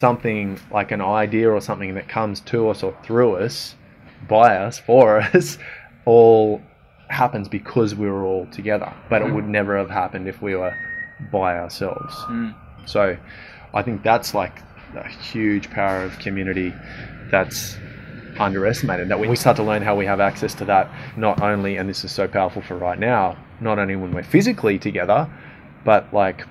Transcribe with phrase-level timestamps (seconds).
[0.00, 3.74] something like an idea or something that comes to us or through us,
[4.28, 5.56] by us, for us,
[6.04, 6.60] all
[7.08, 8.92] happens because we were all together.
[9.08, 9.34] But it mm.
[9.34, 10.74] would never have happened if we were
[11.32, 12.14] by ourselves.
[12.24, 12.54] Mm.
[12.84, 13.16] So
[13.72, 14.60] I think that's like
[14.94, 16.74] a huge power of community
[17.30, 17.78] that's
[18.38, 19.08] underestimated.
[19.08, 22.04] That we start to learn how we have access to that, not only, and this
[22.04, 25.26] is so powerful for right now, not only when we're physically together,
[25.86, 26.42] but like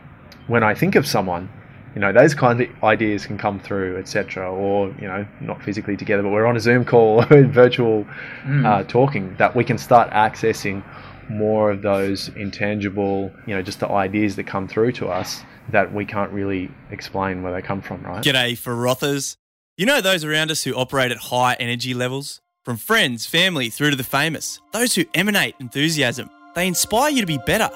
[0.47, 1.49] when I think of someone,
[1.95, 4.51] you know, those kinds of ideas can come through, etc.
[4.51, 8.05] Or you know, not physically together, but we're on a Zoom call or in virtual
[8.47, 9.35] uh, talking.
[9.37, 10.83] That we can start accessing
[11.29, 15.91] more of those intangible, you know, just the ideas that come through to us that
[15.91, 18.23] we can't really explain where they come from, right?
[18.23, 19.37] G'day, frothers.
[19.77, 22.41] You know those around us who operate at high energy levels?
[22.63, 24.59] From friends, family, through to the famous.
[24.73, 26.29] Those who emanate enthusiasm.
[26.55, 27.69] They inspire you to be better.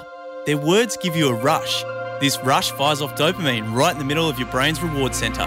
[0.50, 1.84] Their words give you a rush.
[2.20, 5.46] This rush fires off dopamine right in the middle of your brain's reward center.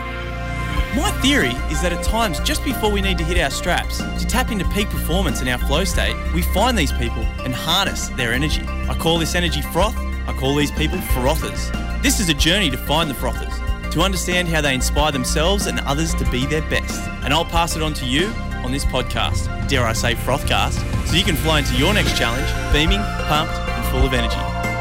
[0.94, 4.24] My theory is that at times, just before we need to hit our straps, to
[4.28, 8.32] tap into peak performance in our flow state, we find these people and harness their
[8.32, 8.62] energy.
[8.64, 9.96] I call this energy froth.
[10.28, 11.72] I call these people frothers.
[12.00, 13.52] This is a journey to find the frothers,
[13.92, 17.08] to understand how they inspire themselves and others to be their best.
[17.24, 18.28] And I'll pass it on to you
[18.64, 22.46] on this podcast, dare I say Frothcast, so you can fly into your next challenge
[22.72, 24.71] beaming, pumped, and full of energy.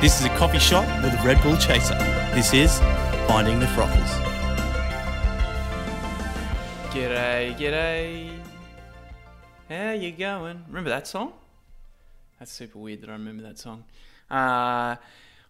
[0.00, 1.92] This is a coffee shop with a Red Bull chaser.
[2.34, 2.78] This is
[3.28, 4.08] Finding the Frothers.
[6.88, 8.30] G'day, g'day.
[9.68, 10.64] How you going?
[10.68, 11.34] Remember that song?
[12.38, 13.84] That's super weird that I remember that song.
[14.30, 14.96] Uh,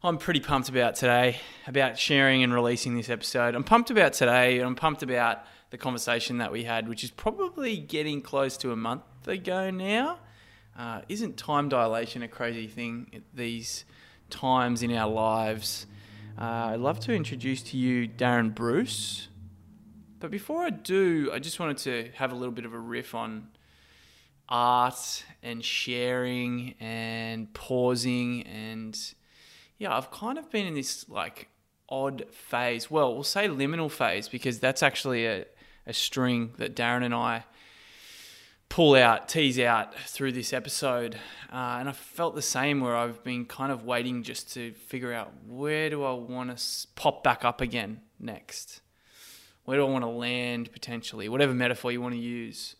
[0.02, 1.36] I'm pretty pumped about today,
[1.68, 3.54] about sharing and releasing this episode.
[3.54, 7.12] I'm pumped about today, and I'm pumped about the conversation that we had, which is
[7.12, 10.18] probably getting close to a month ago now.
[10.76, 13.84] Uh, isn't time dilation a crazy thing these
[14.30, 15.86] times in our lives?
[16.38, 19.28] Uh, I'd love to introduce to you Darren Bruce.
[20.18, 23.14] But before I do, I just wanted to have a little bit of a riff
[23.14, 23.48] on
[24.48, 29.14] art and sharing and pausing and
[29.78, 31.48] yeah, I've kind of been in this like
[31.88, 32.90] odd phase.
[32.90, 35.46] Well, we'll say liminal phase because that's actually a,
[35.86, 37.44] a string that Darren and I
[38.70, 41.16] pull out, tease out through this episode.
[41.52, 45.12] Uh, and I felt the same where I've been kind of waiting just to figure
[45.12, 48.80] out where do I want to pop back up again next?
[49.64, 51.28] Where do I want to land potentially?
[51.28, 52.76] Whatever metaphor you want to use.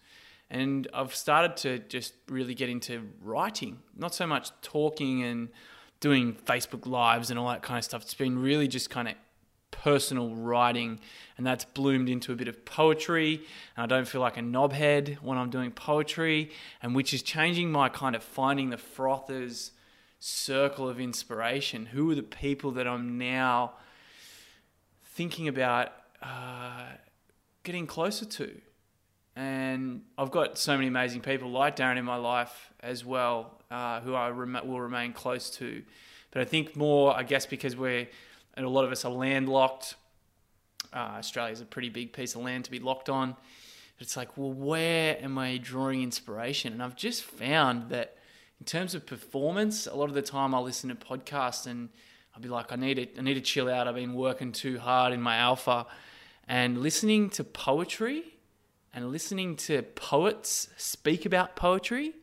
[0.49, 5.49] And I've started to just really get into writing, not so much talking and
[5.99, 8.03] doing Facebook Lives and all that kind of stuff.
[8.03, 9.15] It's been really just kind of
[9.71, 11.01] personal writing,
[11.37, 13.43] and that's bloomed into a bit of poetry.
[13.77, 16.51] And I don't feel like a knobhead when I'm doing poetry,
[16.83, 19.73] and which is changing my kind of finding the frothers
[20.19, 21.87] circle of inspiration.
[21.87, 23.75] Who are the people that I'm now
[25.05, 25.93] thinking about
[26.23, 26.87] uh,
[27.63, 28.61] getting closer to?
[29.37, 34.01] And I've got so many amazing people like Darren in my life as well, uh,
[34.01, 35.83] who I rem- will remain close to.
[36.31, 38.09] But I think more, I guess, because we're,
[38.55, 39.95] and a lot of us are landlocked.
[40.93, 43.37] Uh, Australia's a pretty big piece of land to be locked on.
[43.99, 46.73] It's like, well, where am I drawing inspiration?
[46.73, 48.17] And I've just found that
[48.59, 51.91] in terms of performance, a lot of the time I'll listen to podcasts and
[52.35, 53.87] I'll be like, I need to, I need to chill out.
[53.87, 55.87] I've been working too hard in my alpha.
[56.49, 58.25] And listening to poetry
[58.93, 62.15] and listening to poets speak about poetry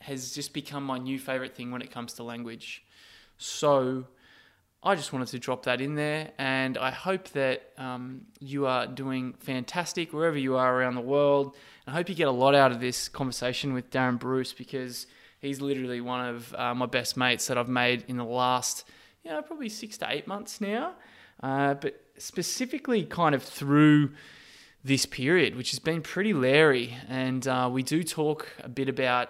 [0.00, 2.84] has just become my new favorite thing when it comes to language.
[3.36, 4.04] So
[4.88, 8.86] I just wanted to drop that in there, and I hope that um, you are
[8.86, 11.54] doing fantastic wherever you are around the world.
[11.86, 15.06] I hope you get a lot out of this conversation with Darren Bruce because
[15.40, 18.88] he's literally one of uh, my best mates that I've made in the last,
[19.24, 20.94] you know, probably six to eight months now.
[21.42, 24.12] Uh, but specifically, kind of through
[24.82, 26.96] this period, which has been pretty leery.
[27.10, 29.28] And uh, we do talk a bit about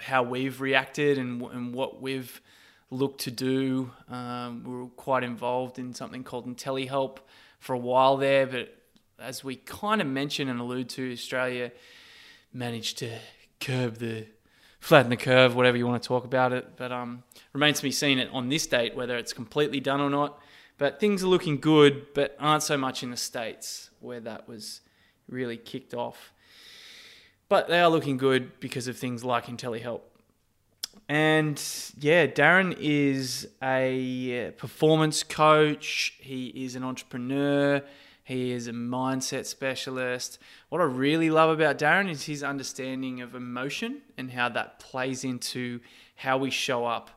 [0.00, 2.40] how we've reacted and, and what we've
[2.90, 3.90] looked to do.
[4.08, 7.18] Um, we were quite involved in something called IntelliHelp
[7.58, 8.76] for a while there, but
[9.18, 11.72] as we kind of mentioned and allude to, Australia
[12.52, 13.18] managed to
[13.60, 14.26] curb the
[14.80, 16.76] flatten the curve, whatever you want to talk about it.
[16.76, 20.38] But um, remains to be seen on this date whether it's completely done or not.
[20.78, 24.82] But things are looking good, but aren't so much in the states where that was
[25.28, 26.32] really kicked off.
[27.48, 30.02] But they are looking good because of things like IntelliHelp.
[31.08, 31.62] And
[31.98, 36.14] yeah, Darren is a performance coach.
[36.20, 37.82] He is an entrepreneur.
[38.24, 40.40] He is a mindset specialist.
[40.68, 45.22] What I really love about Darren is his understanding of emotion and how that plays
[45.22, 45.78] into
[46.16, 47.10] how we show up,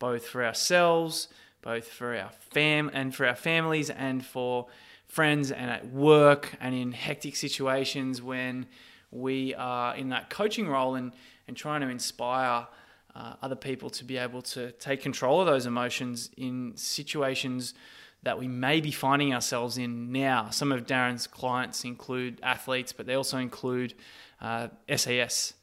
[0.00, 1.28] both for ourselves,
[1.62, 4.66] both for our fam and for our families, and for
[5.06, 8.66] friends and at work and in hectic situations when
[9.12, 11.12] we are in that coaching role and,
[11.46, 12.66] and trying to inspire
[13.16, 17.72] uh, other people to be able to take control of those emotions in situations
[18.22, 20.50] that we may be finding ourselves in now.
[20.50, 23.94] Some of Darren's clients include athletes, but they also include
[24.40, 25.54] uh, SAS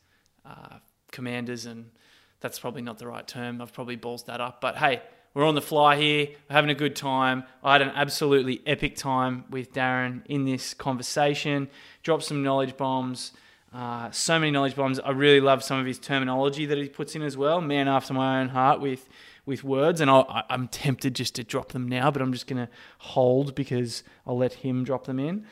[0.46, 0.78] uh,
[1.12, 1.92] commanders, and
[2.40, 3.62] that's probably not the right term.
[3.62, 5.02] I've probably balls that up, but hey,
[5.36, 7.44] we're on the fly here, we're having a good time.
[7.64, 11.70] I had an absolutely epic time with Darren in this conversation.
[12.02, 13.32] Dropped some knowledge bombs.
[13.74, 15.00] Uh, so many knowledge bombs.
[15.00, 17.60] I really love some of his terminology that he puts in as well.
[17.60, 19.10] Man after my own heart with
[19.46, 22.66] with words, and i am tempted just to drop them now, but I'm just going
[22.66, 25.46] to hold because I'll let him drop them in.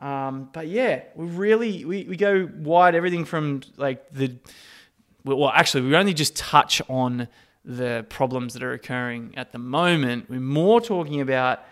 [0.00, 2.94] Um, but yeah, we really we, we go wide.
[2.94, 4.36] Everything from like the
[5.24, 7.26] well, actually, we only just touch on
[7.64, 10.30] the problems that are occurring at the moment.
[10.30, 11.64] We're more talking about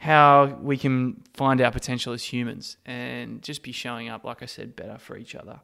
[0.00, 4.46] how we can find our potential as humans and just be showing up, like I
[4.46, 5.60] said, better for each other.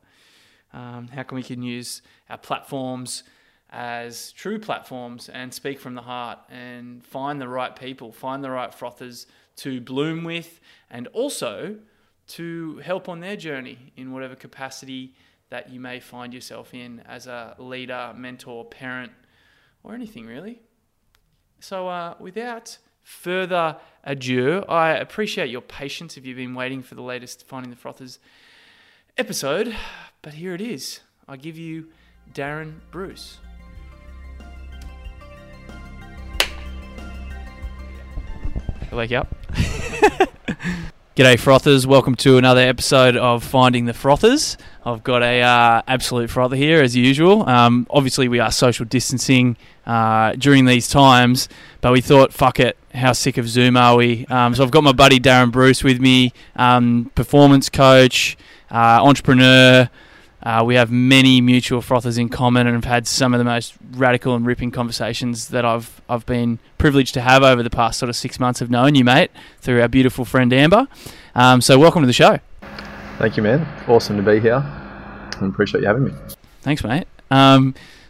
[0.75, 3.23] Um, how can we can use our platforms
[3.71, 8.51] as true platforms and speak from the heart and find the right people, find the
[8.51, 10.61] right frothers to bloom with,
[10.91, 11.79] and also
[12.27, 15.15] to help on their journey in whatever capacity
[15.49, 19.13] that you may find yourself in as a leader, mentor, parent,
[19.83, 20.61] or anything really.
[21.59, 27.03] So, uh, without further ado, I appreciate your patience if you've been waiting for the
[27.03, 28.19] latest Finding the Frothers
[29.17, 29.77] episode,
[30.23, 31.01] but here it is.
[31.29, 31.87] I give you
[32.35, 33.39] Darren Bruce.
[38.91, 39.33] Wake up.
[41.17, 41.87] G'day, frothers.
[41.87, 44.59] Welcome to another episode of Finding the Frothers.
[44.85, 47.49] I've got a uh, absolute frother here, as usual.
[47.49, 49.57] Um, obviously, we are social distancing
[49.87, 51.49] uh, during these times,
[51.81, 54.27] but we thought, fuck it, how sick of Zoom are we?
[54.27, 58.37] Um, so I've got my buddy Darren Bruce with me, um, performance coach,
[58.71, 59.89] uh, entrepreneur,
[60.47, 63.75] uh, we have many mutual frothers in common and have had some of the most
[63.95, 68.11] radical and ripping conversations that I've I've been privileged to have over the past sort
[68.11, 70.87] of six months of knowing you, mate, through our beautiful friend Amber.
[71.35, 72.39] Um, so welcome to the show.
[73.19, 73.67] Thank you, man.
[73.89, 74.63] Awesome to be here.
[74.63, 76.13] I appreciate you having me.
[76.63, 77.09] Thanks, mate.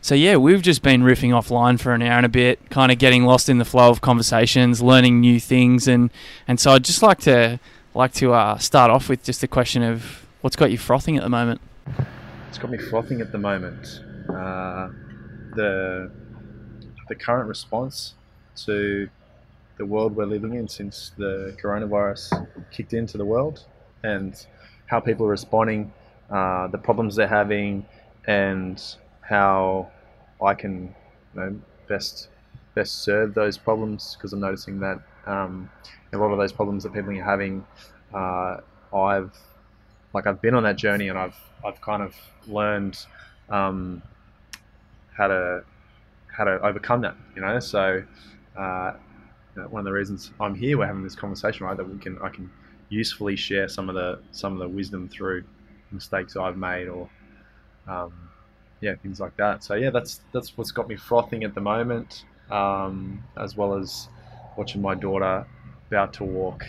[0.07, 2.99] So yeah, we've just been riffing offline for an hour and a bit, kind of
[2.99, 6.11] getting lost in the flow of conversations, learning new things, and
[6.47, 7.59] and so I'd just like to
[7.93, 11.25] like to uh, start off with just a question of what's got you frothing at
[11.25, 11.61] the moment
[12.57, 14.01] it's got me frothing at the moment.
[14.31, 14.89] Uh,
[15.55, 16.11] the
[17.09, 18.15] the current response
[18.65, 19.11] to
[19.77, 23.67] the world we're living in since the coronavirus kicked into the world,
[24.05, 24.47] and
[24.87, 25.93] how people are responding,
[26.31, 27.85] uh, the problems they're having,
[28.27, 28.83] and
[29.21, 29.91] how
[30.43, 30.95] I can
[31.35, 32.29] you know, best
[32.75, 35.71] best serve those problems because I'm noticing that um,
[36.13, 37.67] a lot of those problems that people are having,
[38.15, 38.59] uh,
[38.95, 39.33] I've
[40.13, 42.15] like I've been on that journey and I've I've kind of
[42.47, 42.99] learned
[43.49, 44.03] um,
[45.17, 45.65] how to
[46.29, 47.17] how to overcome that.
[47.35, 48.03] You know, so
[48.57, 48.93] uh,
[49.71, 51.77] one of the reasons I'm here, we're having this conversation, right?
[51.77, 52.51] That we can I can
[52.89, 55.45] usefully share some of the some of the wisdom through
[55.91, 57.09] mistakes I've made or
[57.89, 58.13] um,
[58.81, 59.65] yeah things like that.
[59.65, 64.09] So yeah, that's that's what's got me frothing at the moment, um, as well as
[64.57, 65.47] watching my daughter
[65.89, 66.65] about to walk.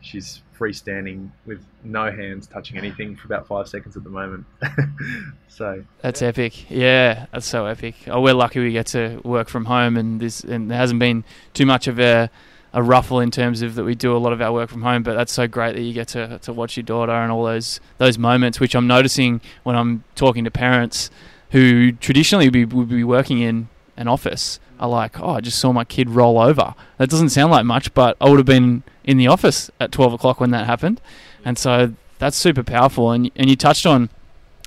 [0.00, 4.44] She's freestanding with no hands touching anything for about five seconds at the moment.
[5.48, 6.28] so that's yeah.
[6.28, 6.70] epic.
[6.70, 7.94] Yeah, that's so epic.
[8.06, 11.24] Oh, we're lucky we get to work from home, and this and there hasn't been
[11.52, 12.30] too much of a
[12.76, 15.04] a ruffle in terms of that we do a lot of our work from home.
[15.04, 17.80] But that's so great that you get to to watch your daughter and all those
[17.98, 21.10] those moments, which I'm noticing when I'm talking to parents
[21.54, 25.60] who traditionally would be, would be working in an office are like, oh, I just
[25.60, 26.74] saw my kid roll over.
[26.98, 30.14] That doesn't sound like much, but I would have been in the office at 12
[30.14, 31.00] o'clock when that happened.
[31.44, 33.12] And so that's super powerful.
[33.12, 34.10] And, and you touched on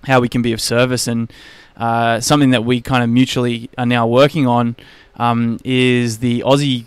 [0.04, 1.30] how we can be of service and
[1.76, 4.78] uh, something that we kind of mutually are now working on
[5.18, 6.86] um, is the Aussie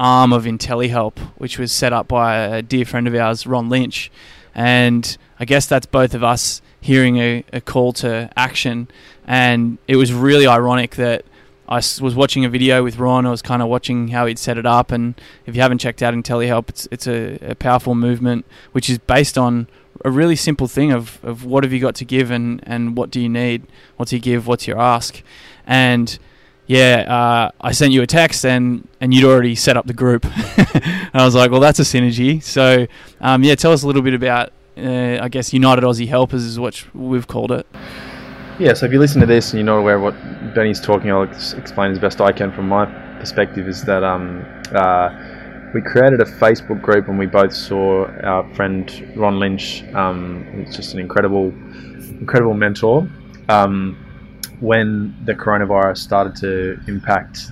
[0.00, 4.10] arm of IntelliHelp, which was set up by a dear friend of ours, Ron Lynch.
[4.56, 8.88] And I guess that's both of us hearing a, a call to action.
[9.26, 11.24] And it was really ironic that
[11.68, 13.26] I was watching a video with Ron.
[13.26, 16.00] I was kind of watching how he'd set it up, and if you haven't checked
[16.00, 19.66] out IntelliHelp, it's it's a, a, powerful movement which is based on
[20.04, 23.10] a really simple thing of, of what have you got to give and, and what
[23.10, 23.66] do you need?
[23.96, 24.46] What's you give?
[24.46, 25.22] What's your ask?
[25.66, 26.18] And
[26.66, 30.24] yeah, uh, I sent you a text and, and you'd already set up the group.
[30.74, 32.42] and I was like, well, that's a synergy.
[32.42, 32.86] So
[33.20, 36.58] um, yeah, tell us a little bit about uh, I guess United Aussie Helpers is
[36.58, 37.66] what we've called it.
[38.58, 41.10] Yeah, so if you listen to this and you're not aware of what Benny's talking,
[41.10, 42.86] I'll explain as best I can from my
[43.18, 43.68] perspective.
[43.68, 45.10] Is that um, uh,
[45.74, 49.84] we created a Facebook group, and we both saw our friend Ron Lynch.
[49.94, 51.48] Um, who's just an incredible,
[52.18, 53.08] incredible mentor.
[53.50, 54.05] Um,
[54.60, 57.50] when the coronavirus started to impact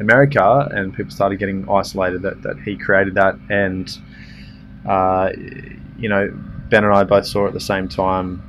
[0.00, 3.98] America and people started getting isolated, that, that he created that, and
[4.86, 5.30] uh,
[5.98, 6.30] you know,
[6.68, 8.42] Ben and I both saw at the same time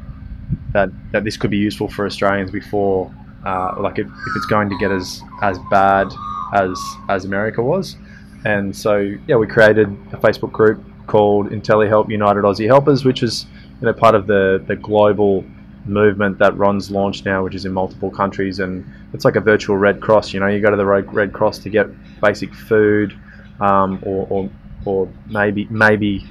[0.74, 3.14] that that this could be useful for Australians before,
[3.46, 6.08] uh, like if, if it's going to get as as bad
[6.54, 7.98] as as America was,
[8.46, 13.46] and so yeah, we created a Facebook group called IntelliHelp United Aussie Helpers, which is
[13.82, 15.44] you know part of the the global
[15.86, 19.78] movement that Ron's launched now, which is in multiple countries, and it's like a virtual
[19.78, 20.34] Red Cross.
[20.34, 21.88] You know, you go to the Red Cross to get
[22.22, 23.18] basic food,
[23.60, 24.50] um, or, or,
[24.86, 26.26] or maybe maybe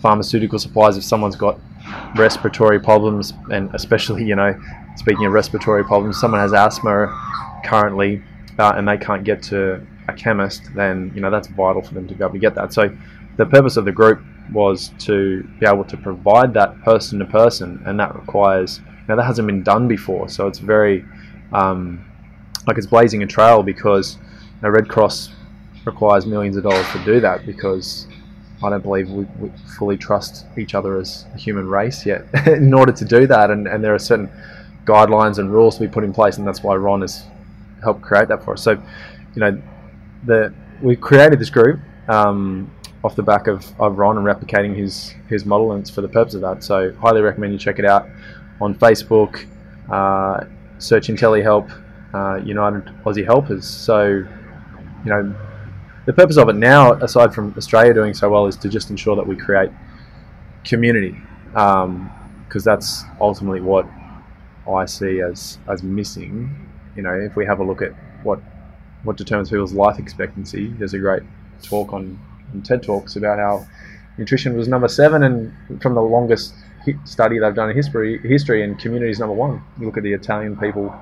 [0.00, 1.58] pharmaceutical supplies if someone's got
[2.16, 4.58] respiratory problems, and especially you know,
[4.96, 7.08] speaking of respiratory problems, someone has asthma
[7.64, 8.22] currently,
[8.58, 12.06] uh, and they can't get to a chemist, then you know that's vital for them
[12.08, 12.72] to be able to get that.
[12.72, 12.94] So,
[13.36, 17.82] the purpose of the group was to be able to provide that person to person,
[17.86, 21.04] and that requires now that hasn't been done before, so it's very
[21.52, 22.04] um,
[22.66, 25.30] like it's blazing a trail because you know, Red Cross
[25.84, 28.06] requires millions of dollars to do that because
[28.62, 32.72] I don't believe we, we fully trust each other as a human race yet in
[32.72, 34.30] order to do that, and, and there are certain
[34.84, 37.24] guidelines and rules to be put in place, and that's why Ron has
[37.82, 38.62] helped create that for us.
[38.62, 39.60] So, you know,
[40.24, 42.70] the we created this group um,
[43.02, 46.08] off the back of, of Ron and replicating his his model, and it's for the
[46.08, 46.64] purpose of that.
[46.64, 48.08] So, highly recommend you check it out
[48.60, 49.46] on Facebook,
[49.90, 50.44] uh,
[50.78, 51.70] search IntelliHelp
[52.14, 53.66] uh, United Aussie Helpers.
[53.66, 54.04] So,
[55.04, 55.34] you know,
[56.06, 59.16] the purpose of it now, aside from Australia doing so well, is to just ensure
[59.16, 59.70] that we create
[60.64, 61.16] community,
[61.48, 62.10] because um,
[62.64, 63.86] that's ultimately what
[64.70, 66.68] I see as as missing.
[66.96, 67.92] You know, if we have a look at
[68.22, 68.40] what
[69.02, 71.22] what determines people's life expectancy, there's a great
[71.62, 72.18] talk on,
[72.52, 73.66] on TED Talks about how
[74.16, 76.54] nutrition was number seven, and from the longest
[77.04, 79.62] study they've done in history, history and community is number one.
[79.78, 80.94] You look at the Italian people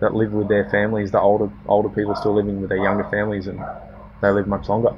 [0.00, 3.46] that live with their families, the older older people still living with their younger families,
[3.46, 3.60] and
[4.20, 4.94] they live much longer.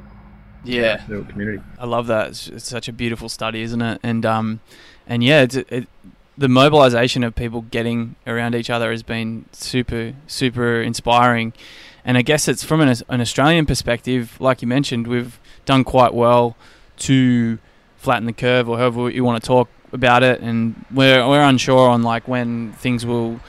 [0.65, 1.63] Yeah, community.
[1.79, 2.29] I love that.
[2.29, 4.01] It's, it's, such a beautiful study, isn't it?
[4.03, 4.61] And um,
[5.07, 5.89] and yeah, it's, it,
[6.37, 11.53] the mobilization of people getting around each other has been super super inspiring.
[12.05, 16.15] And I guess it's from an, an Australian perspective, like you mentioned, we've done quite
[16.15, 16.57] well
[16.99, 17.59] to
[17.99, 21.89] flatten the curve, or however you want to talk about it, and we're we're unsure
[21.89, 23.41] on like when things will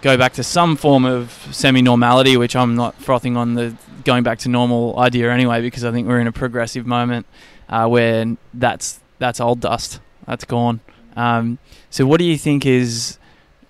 [0.00, 4.40] go back to some form of semi-normality, which I'm not frothing on the going back
[4.40, 7.26] to normal idea anyway, because I think we're in a progressive moment
[7.68, 10.80] uh, where that's that's old dust, that's gone.
[11.16, 11.58] Um,
[11.90, 13.18] so, what do you think is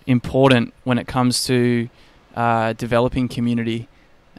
[0.07, 1.89] important when it comes to
[2.35, 3.89] uh, developing community,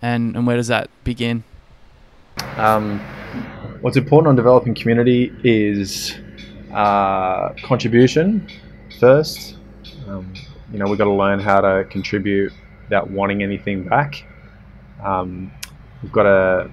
[0.02, 1.44] and, and where does that begin?
[2.58, 3.00] Um,
[3.82, 6.16] what's important on developing community is
[6.74, 8.48] uh, contribution
[9.00, 9.58] first.
[10.08, 10.34] Um,
[10.72, 12.52] you know, we've got to learn how to contribute
[12.84, 14.24] without wanting anything back.
[15.04, 15.52] Um,
[16.02, 16.72] we've got to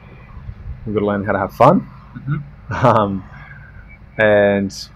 [0.86, 1.80] we've got to learn how to have fun,
[2.16, 2.86] mm-hmm.
[2.86, 3.24] um,
[4.18, 4.88] and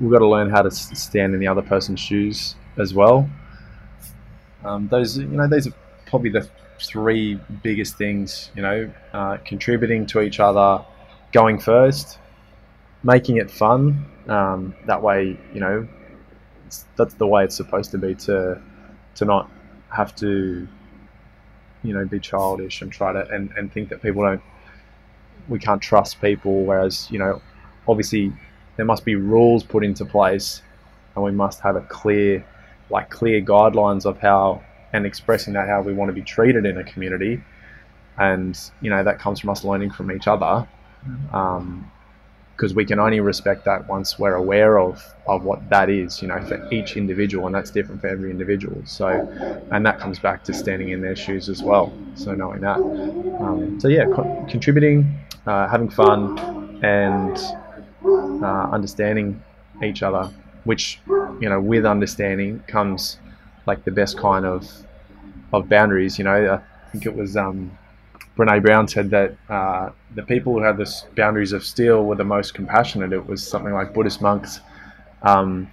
[0.00, 3.28] we've got to learn how to stand in the other person's shoes as well.
[4.64, 5.74] Um, those you know these are
[6.06, 6.48] probably the
[6.80, 8.50] three biggest things.
[8.54, 10.84] You know, uh, contributing to each other,
[11.32, 12.18] going first,
[13.06, 14.04] making it fun.
[14.28, 15.88] Um, that way, you know,
[16.96, 18.60] that's the way it's supposed to be to
[19.14, 19.48] to not
[19.88, 20.68] have to,
[21.84, 24.42] you know, be childish and try to and, and think that people don't
[25.48, 26.64] we can't trust people.
[26.64, 27.40] Whereas, you know,
[27.86, 28.32] obviously
[28.76, 30.62] there must be rules put into place
[31.14, 32.44] and we must have a clear
[32.90, 36.78] like clear guidelines of how and expressing that how we want to be treated in
[36.78, 37.40] a community
[38.18, 40.68] and you know that comes from us learning from each other
[41.06, 41.34] mm-hmm.
[41.34, 41.90] um,
[42.56, 46.28] because we can only respect that once we're aware of, of what that is, you
[46.28, 48.80] know, for each individual, and that's different for every individual.
[48.86, 49.08] So,
[49.70, 51.92] and that comes back to standing in their shoes as well.
[52.14, 55.06] So knowing that, um, so yeah, co- contributing,
[55.46, 57.36] uh, having fun, and
[58.42, 59.42] uh, understanding
[59.84, 60.30] each other,
[60.64, 63.18] which you know, with understanding comes
[63.66, 64.66] like the best kind of
[65.52, 66.16] of boundaries.
[66.18, 67.36] You know, I think it was.
[67.36, 67.76] Um,
[68.36, 72.24] Brene Brown said that uh, the people who had the boundaries of steel were the
[72.24, 73.12] most compassionate.
[73.12, 74.60] It was something like Buddhist monks.
[75.22, 75.72] Um,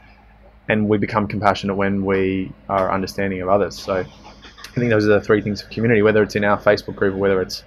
[0.69, 3.77] and we become compassionate when we are understanding of others.
[3.77, 6.95] So I think those are the three things of community, whether it's in our Facebook
[6.95, 7.63] group or whether it's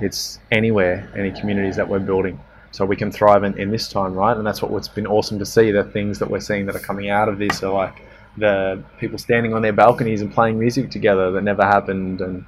[0.00, 2.38] it's anywhere, any communities that we're building.
[2.70, 4.36] So we can thrive in, in this time, right?
[4.36, 5.72] And that's what, what's been awesome to see.
[5.72, 8.02] The things that we're seeing that are coming out of this are like
[8.36, 12.44] the people standing on their balconies and playing music together that never happened and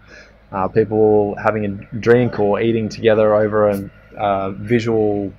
[0.52, 3.68] uh, people having a drink or eating together over
[4.16, 5.32] a visual,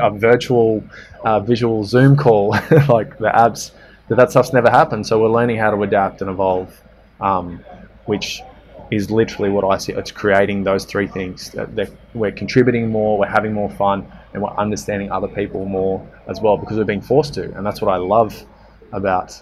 [0.00, 0.84] a virtual,
[1.24, 2.50] uh, visual Zoom call,
[2.88, 3.72] like the apps,
[4.08, 5.06] that that stuff's never happened.
[5.06, 6.80] So we're learning how to adapt and evolve,
[7.20, 7.64] um,
[8.06, 8.42] which
[8.90, 9.92] is literally what I see.
[9.92, 11.50] It's creating those three things.
[11.50, 16.06] That, that we're contributing more, we're having more fun, and we're understanding other people more
[16.28, 17.44] as well because we're being forced to.
[17.56, 18.44] And that's what I love
[18.92, 19.40] about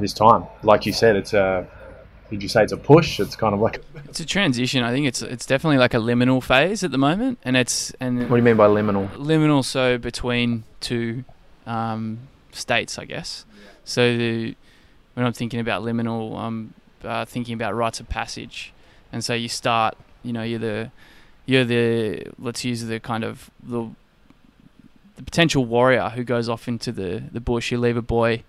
[0.00, 0.44] this time.
[0.62, 1.66] Like you said, it's a
[2.30, 3.20] did you say it's a push?
[3.20, 4.82] It's kind of like it's a transition.
[4.82, 8.18] I think it's it's definitely like a liminal phase at the moment, and it's and
[8.22, 9.10] what do you mean by liminal?
[9.14, 11.24] Liminal, so between two
[11.66, 12.18] um,
[12.52, 13.44] states, I guess.
[13.84, 14.56] So the,
[15.14, 18.72] when I'm thinking about liminal, I'm uh, thinking about rites of passage,
[19.12, 20.90] and so you start, you know, you're the
[21.46, 23.88] you're the let's use the kind of the
[25.16, 27.70] the potential warrior who goes off into the the bush.
[27.70, 28.42] You leave a boy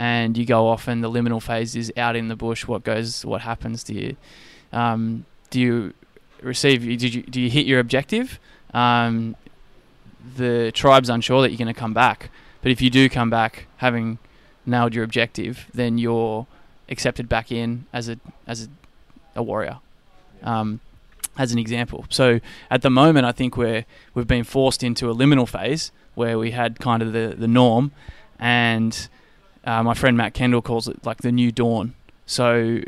[0.00, 3.22] and you go off and the liminal phase is out in the bush what goes
[3.22, 4.16] what happens to you?
[4.72, 5.92] Um, do you
[6.40, 8.40] receive did you do you hit your objective?
[8.72, 9.36] Um,
[10.36, 12.30] the tribe's unsure that you're going to come back
[12.62, 14.18] but if you do come back having
[14.64, 16.46] nailed your objective then you're
[16.88, 19.78] accepted back in as a as a, a warrior
[20.42, 20.80] um,
[21.36, 22.06] as an example.
[22.08, 22.40] So
[22.70, 26.52] at the moment I think we're we've been forced into a liminal phase where we
[26.52, 27.92] had kind of the, the norm
[28.38, 29.10] and
[29.64, 31.94] uh, my friend Matt Kendall calls it like the new dawn.
[32.26, 32.80] So,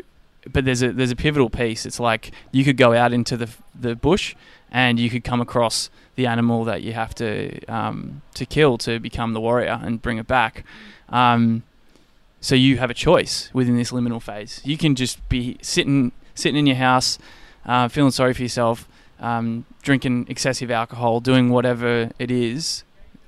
[0.51, 1.85] but there's a there's a pivotal piece.
[1.85, 3.49] It's like you could go out into the
[3.79, 4.35] the bush
[4.71, 8.99] and you could come across the animal that you have to um, to kill to
[8.99, 10.65] become the warrior and bring it back.
[11.09, 11.63] Um,
[12.41, 14.61] so you have a choice within this liminal phase.
[14.65, 17.19] You can just be sitting sitting in your house,
[17.65, 18.87] uh, feeling sorry for yourself,
[19.19, 22.83] um, drinking excessive alcohol, doing whatever it is,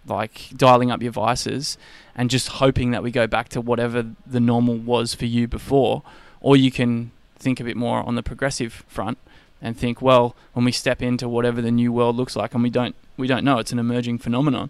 [0.08, 1.78] like dialing up your vices,
[2.16, 6.04] and just hoping that we go back to whatever the normal was for you before.
[6.42, 9.18] Or you can think a bit more on the progressive front
[9.62, 12.70] and think, well, when we step into whatever the new world looks like, and we
[12.70, 14.70] don't we don't know, it's an emerging phenomenon.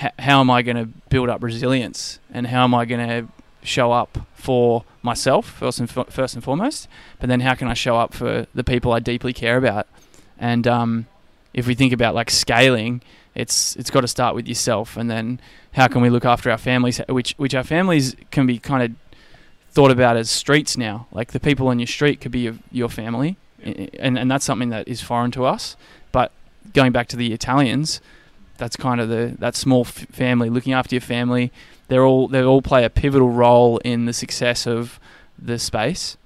[0.00, 3.28] H- how am I going to build up resilience, and how am I going to
[3.62, 6.88] show up for myself first and f- first and foremost?
[7.18, 9.86] But then, how can I show up for the people I deeply care about?
[10.38, 11.06] And um,
[11.54, 13.02] if we think about like scaling,
[13.34, 15.40] it's it's got to start with yourself, and then
[15.72, 18.92] how can we look after our families, which which our families can be kind of
[19.72, 21.06] thought about as streets now.
[21.12, 23.86] Like the people on your street could be your, your family, yeah.
[23.98, 25.76] and and that's something that is foreign to us.
[26.12, 26.30] But
[26.74, 28.00] going back to the Italians,
[28.58, 31.50] that's kind of the that small f- family looking after your family.
[31.88, 35.00] They're all they all play a pivotal role in the success of
[35.38, 36.16] the space.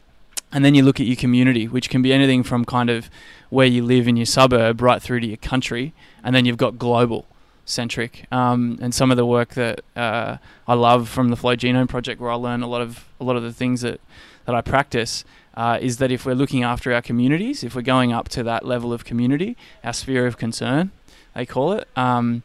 [0.57, 3.11] And then you look at your community, which can be anything from kind of
[3.51, 5.93] where you live in your suburb right through to your country,
[6.25, 7.27] and then you've got global
[7.67, 8.25] centric.
[8.33, 12.23] Um, and some of the work that uh, I love from the Flow Genome Project,
[12.23, 14.01] where I learn a lot of a lot of the things that
[14.47, 15.27] that I practice,
[15.59, 18.65] uh, is that if we're looking after our communities, if we're going up to that
[18.65, 20.91] level of community, our sphere of concern,
[21.35, 22.45] they call it, um,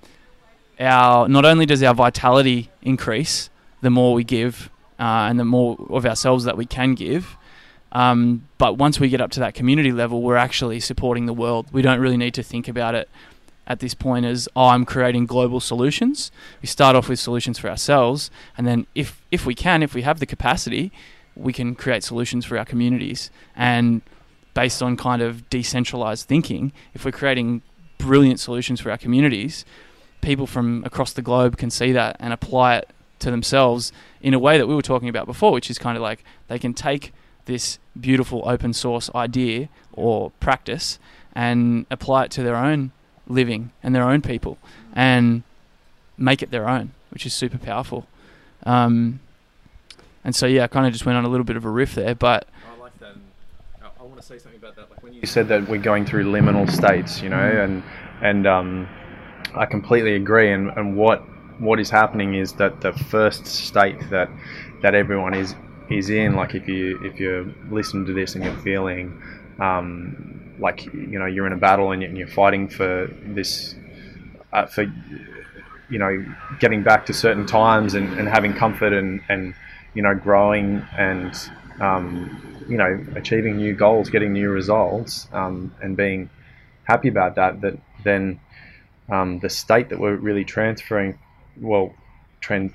[0.82, 4.70] our not only does our vitality increase the more we give
[5.00, 7.38] uh, and the more of ourselves that we can give.
[7.92, 11.68] Um, but once we get up to that community level, we're actually supporting the world.
[11.72, 13.10] We don't really need to think about it
[13.68, 16.32] at this point as oh, I'm creating global solutions.
[16.62, 20.02] We start off with solutions for ourselves, and then if if we can, if we
[20.04, 20.92] have the capacity,
[21.36, 23.30] we can create solutions for our communities.
[23.56, 24.02] And
[24.54, 27.62] based on kind of decentralized thinking, if we're creating
[27.98, 29.66] brilliant solutions for our communities,
[30.22, 34.40] people from across the globe can see that and apply it to themselves in a
[34.40, 37.14] way that we were talking about before, which is kind of like they can take
[37.46, 41.00] this beautiful open source idea or practice
[41.34, 42.92] and apply it to their own
[43.28, 44.58] living and their own people
[44.94, 45.44] and
[46.18, 48.08] make it their own, which is super powerful.
[48.64, 49.20] Um,
[50.24, 51.96] and so, yeah, I kind of just went on a little bit of a riff
[51.96, 52.48] there, but.
[52.76, 53.16] I like that.
[54.00, 54.90] I want to say something about that.
[54.90, 57.84] Like when you said that we're going through liminal states, you know, and
[58.22, 58.88] and um,
[59.56, 60.52] I completely agree.
[60.52, 61.24] And, and what
[61.60, 64.30] what is happening is that the first state that
[64.82, 65.56] that everyone is
[65.92, 69.22] is in, like if you if you listen to this and you're feeling
[69.60, 73.76] um, like you know you're in a battle and you're fighting for this
[74.54, 74.84] uh, for
[75.90, 76.26] you know
[76.60, 79.54] getting back to certain times and, and having comfort and, and
[79.94, 81.50] you know growing and
[81.80, 86.30] um, you know achieving new goals getting new results um, and being
[86.84, 88.40] happy about that that then
[89.10, 91.18] um, the state that we're really transferring
[91.60, 91.94] well
[92.40, 92.74] trend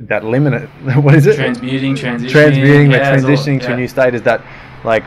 [0.00, 0.68] that limit
[1.02, 3.66] what is it transmuting transitioning transmuting yeah, transitioning all, yeah.
[3.66, 4.44] to a new state is that
[4.84, 5.04] like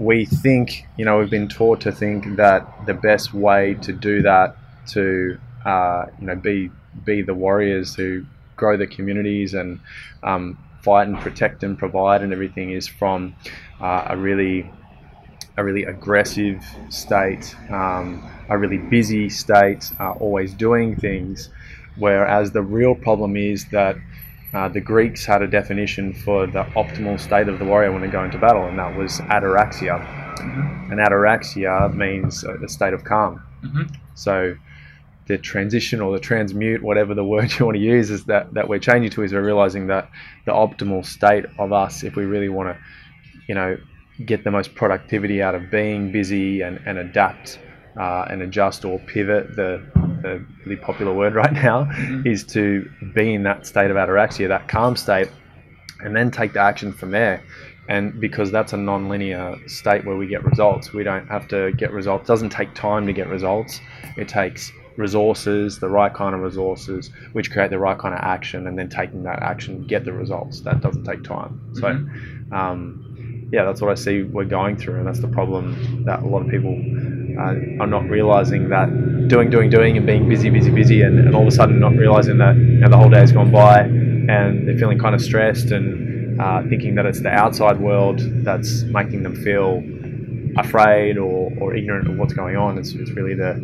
[0.00, 4.22] we think, you know, we've been taught to think that the best way to do
[4.22, 4.56] that,
[4.88, 6.70] to uh, you know, be
[7.04, 8.24] be the warriors who
[8.56, 9.78] grow the communities and
[10.22, 13.36] um, fight and protect and provide and everything, is from
[13.80, 14.70] uh, a really
[15.58, 21.50] a really aggressive state, um, a really busy state, uh, always doing things.
[21.96, 23.96] Whereas the real problem is that
[24.52, 28.08] uh, the Greeks had a definition for the optimal state of the warrior when they
[28.08, 30.04] go into battle, and that was ataraxia.
[30.38, 30.92] Mm-hmm.
[30.92, 33.42] And ataraxia means a, state of calm.
[33.62, 33.94] Mhm.
[34.14, 34.56] So
[35.26, 38.68] the transition or the transmute, whatever the word you want to use, is that, that
[38.68, 40.10] we're changing to is we're realizing that
[40.46, 42.78] the optimal state of us, if we really want to,
[43.46, 43.76] you know,
[44.26, 47.58] get the most productivity out of being busy and, and adapt
[47.98, 49.80] uh, and adjust or pivot, the,
[50.22, 51.90] the really popular word right now,
[52.24, 55.28] is to be in that state of ataraxia, that calm state,
[56.00, 57.42] and then take the action from there.
[57.88, 61.92] And because that's a non-linear state where we get results, we don't have to get
[61.92, 62.24] results.
[62.24, 63.80] It doesn't take time to get results.
[64.16, 68.66] It takes resources, the right kind of resources, which create the right kind of action,
[68.68, 70.60] and then taking that action get the results.
[70.60, 71.60] That doesn't take time.
[71.74, 71.88] So,
[72.52, 76.26] um, yeah, that's what I see we're going through, and that's the problem that a
[76.26, 76.76] lot of people
[77.38, 78.88] uh, are not realizing that
[79.28, 81.92] doing, doing, doing, and being busy, busy, busy, and, and all of a sudden not
[81.92, 85.20] realizing that you know, the whole day has gone by, and they're feeling kind of
[85.20, 89.82] stressed and uh, thinking that it's the outside world that's making them feel
[90.56, 92.78] afraid or, or ignorant of what's going on.
[92.78, 93.54] It's, it's really the,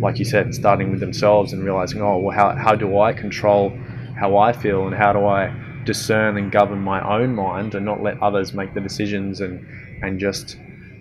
[0.00, 3.70] like you said, starting with themselves and realizing, oh, well, how, how do I control
[4.18, 8.02] how I feel and how do I discern and govern my own mind and not
[8.02, 9.66] let others make the decisions and,
[10.02, 10.56] and just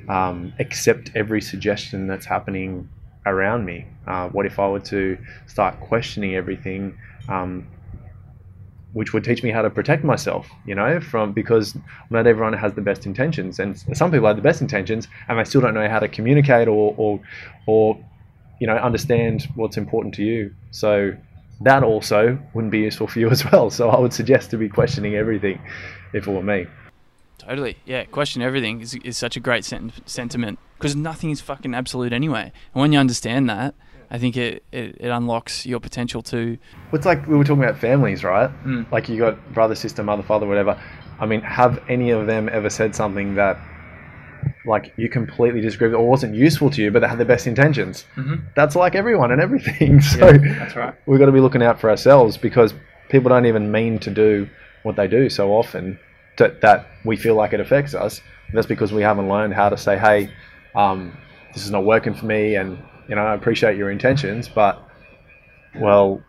[0.10, 2.90] um, accept every suggestion that's happening
[3.26, 3.86] around me.
[4.08, 5.18] Uh, what if I were to
[5.48, 6.98] start questioning everything?
[7.30, 7.68] Um,
[8.94, 11.78] which would teach me how to protect myself, you know, from because
[12.10, 15.44] not everyone has the best intentions, and some people have the best intentions, and they
[15.44, 17.20] still don't know how to communicate or, or,
[17.68, 18.04] or,
[18.60, 20.54] you know, understand what's important to you.
[20.72, 21.16] So
[21.62, 23.70] that also wouldn't be useful for you as well.
[23.70, 25.62] So I would suggest to be questioning everything,
[26.14, 26.66] if it were me.
[27.50, 27.78] Totally.
[27.84, 28.06] Yeah.
[28.06, 32.52] Question everything is, is such a great sen- sentiment because nothing is fucking absolute anyway.
[32.74, 33.74] And when you understand that,
[34.12, 36.60] I think it, it, it unlocks your potential to.
[36.94, 38.52] It's like we were talking about families, right?
[38.64, 38.92] Mm.
[38.92, 40.80] Like you got brother, sister, mother, father, whatever.
[41.20, 43.60] I mean, have any of them ever said something that,
[44.66, 47.48] like, you completely disagree with or wasn't useful to you, but they had the best
[47.48, 48.06] intentions?
[48.16, 48.46] Mm-hmm.
[48.56, 50.02] That's like everyone and everything.
[50.02, 50.94] So that's right.
[51.08, 52.76] we've got to be looking out for ourselves because
[53.10, 54.48] people don't even mean to do
[54.84, 56.00] what they do so often
[56.40, 58.22] that, that we feel like it affects us.
[58.54, 60.32] That's because we haven't learned how to say, hey,
[60.76, 61.16] um,
[61.54, 64.82] this is not working for me, and you know, I appreciate your intentions, but
[65.76, 66.22] well,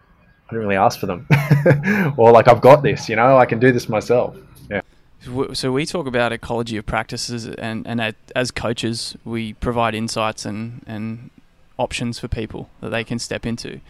[0.49, 1.27] I didn't really ask for them,
[2.19, 4.37] or like I've got this, you know, I can do this myself.
[4.71, 4.83] Yeah.
[5.55, 10.83] So we talk about ecology of practices, and and as coaches, we provide insights and
[10.87, 11.31] and
[11.79, 13.81] options for people that they can step into.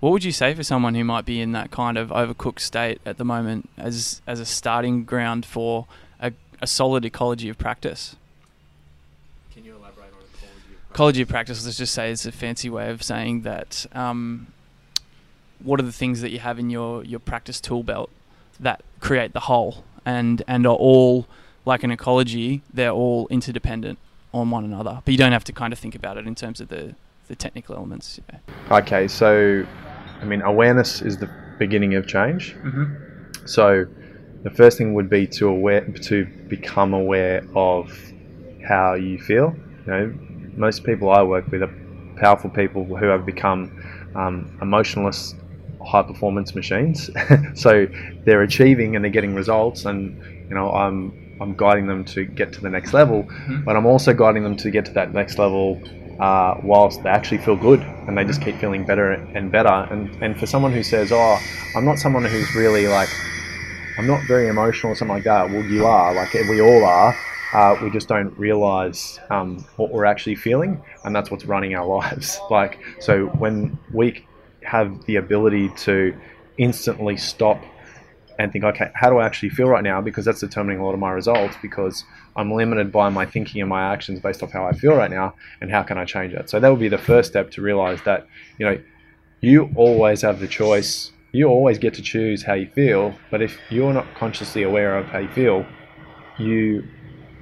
[0.00, 3.00] What would you say for someone who might be in that kind of overcooked state
[3.04, 5.86] at the moment, as as a starting ground for
[6.20, 8.14] a, a solid ecology of practice?
[9.52, 10.76] Can you elaborate on ecology?
[10.90, 13.86] Ecology of practice, let's just say, is a fancy way of saying that.
[13.92, 14.48] Um,
[15.60, 18.10] what are the things that you have in your, your practice tool belt
[18.60, 21.26] that create the whole and and are all
[21.64, 22.62] like an ecology?
[22.72, 23.98] They're all interdependent
[24.32, 26.60] on one another, but you don't have to kind of think about it in terms
[26.60, 26.94] of the
[27.26, 28.20] the technical elements.
[28.30, 28.78] Yeah.
[28.78, 29.66] Okay, so
[30.20, 32.54] I mean, awareness is the beginning of change.
[32.56, 33.46] Mm-hmm.
[33.46, 33.86] So
[34.42, 37.92] the first thing would be to aware to become aware of
[38.66, 39.54] how you feel.
[39.86, 40.14] You know,
[40.56, 41.74] most people I work with are
[42.16, 43.82] powerful people who have become
[44.14, 45.34] um, emotionless,
[45.84, 47.10] high performance machines.
[47.54, 47.86] so
[48.24, 52.52] they're achieving and they're getting results, and you know, I'm I'm guiding them to get
[52.54, 53.28] to the next level,
[53.64, 55.80] but I'm also guiding them to get to that next level
[56.18, 59.68] uh, whilst they actually feel good and they just keep feeling better and better.
[59.90, 61.38] And and for someone who says, "Oh,
[61.76, 63.08] I'm not someone who's really like
[63.98, 65.50] I'm not very emotional or something like that.
[65.50, 66.14] Well, you are.
[66.14, 67.16] Like we all are.
[67.52, 71.86] Uh, we just don't realize um, what we're actually feeling, and that's what's running our
[71.98, 72.38] lives.
[72.48, 74.24] Like so, when we
[74.62, 76.16] have the ability to
[76.58, 77.60] instantly stop
[78.38, 80.00] and think, okay, how do I actually feel right now?
[80.00, 81.56] Because that's determining a lot of my results.
[81.60, 82.04] Because
[82.36, 85.34] I'm limited by my thinking and my actions based off how I feel right now,
[85.60, 86.48] and how can I change it?
[86.48, 88.26] So that would be the first step to realize that
[88.58, 88.80] you know
[89.40, 91.12] you always have the choice.
[91.32, 95.06] You always get to choose how you feel, but if you're not consciously aware of
[95.06, 95.66] how you feel,
[96.38, 96.88] you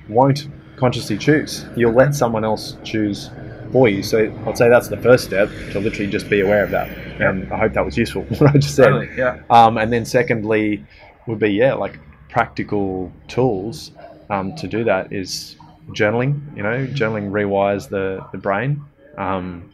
[0.09, 1.65] won't consciously choose.
[1.77, 3.31] You'll let someone else choose
[3.73, 4.03] for you.
[4.03, 6.89] So I'd say that's the first step to literally just be aware of that.
[7.21, 9.09] And I hope that was useful what I just said.
[9.17, 9.41] yeah.
[9.51, 10.85] Um, and then secondly,
[11.27, 11.99] would be yeah, like
[12.29, 13.93] practical tools
[14.31, 15.57] um, to do that is
[15.91, 16.41] journaling.
[16.57, 18.83] You know, journaling rewires the the brain,
[19.19, 19.73] um,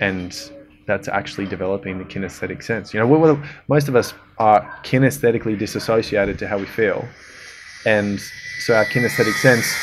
[0.00, 0.50] and
[0.86, 2.92] that's actually developing the kinesthetic sense.
[2.92, 7.06] You know, we're, we're- most of us are kinesthetically disassociated to how we feel,
[7.86, 8.20] and
[8.64, 9.74] so our kinesthetic sense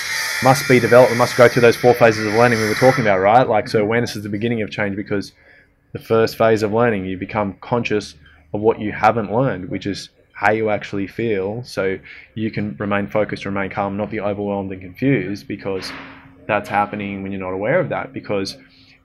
[0.44, 1.12] must be developed.
[1.12, 3.48] We must go through those four phases of learning we were talking about, right?
[3.48, 5.34] Like, so awareness is the beginning of change because
[5.92, 8.16] the first phase of learning, you become conscious
[8.54, 12.00] of what you haven't learned, which is how you actually feel, so
[12.36, 15.92] you can remain focused, remain calm, not be overwhelmed and confused because
[16.48, 18.58] that's happening when you're not aware of that because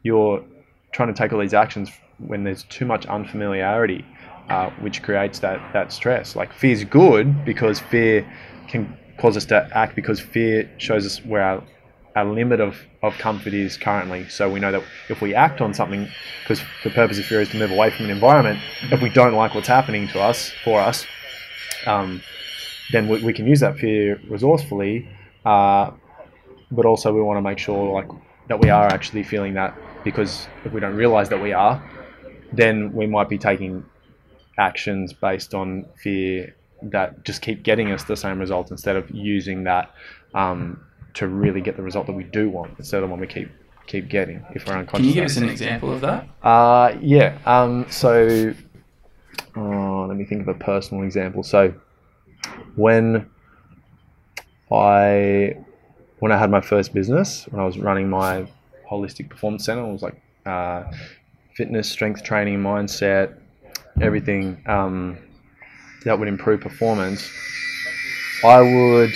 [0.05, 0.45] you're
[0.93, 4.05] trying to take all these actions when there's too much unfamiliarity,
[4.49, 6.37] uh, which creates that that stress.
[6.37, 8.25] Like fear is good because fear
[8.69, 11.65] can cause us to act because fear shows us where our,
[12.17, 14.29] our limit of, of comfort is currently.
[14.29, 16.09] So we know that if we act on something,
[16.43, 19.35] because the purpose of fear is to move away from an environment, if we don't
[19.35, 21.07] like what's happening to us, for us,
[21.87, 22.23] um,
[22.93, 25.09] then we, we, can use that fear resourcefully.
[25.45, 25.91] Uh,
[26.71, 28.09] but also we want to make sure like
[28.49, 31.83] that we are actually feeling that because if we don't realize that we are,
[32.53, 33.85] then we might be taking
[34.59, 36.55] actions based on fear
[36.91, 39.95] that just keep getting us the same result instead of using that
[40.35, 40.81] um,
[41.15, 43.51] to really get the result that we do want instead of the one we keep
[43.87, 44.99] keep getting if we're unconscious.
[44.99, 46.29] Can you give us an example of that?
[46.43, 47.39] Uh, yeah.
[47.45, 48.55] Um, so
[49.57, 51.43] oh, let me think of a personal example.
[51.43, 51.75] So
[52.77, 53.29] when
[54.73, 55.57] I
[56.19, 58.47] when I had my first business, when I was running my
[58.91, 60.85] holistic performance center, it was like uh,
[61.55, 63.37] fitness, strength training, mindset,
[64.01, 65.19] everything um,
[66.05, 67.31] that would improve performance.
[68.45, 69.13] I would,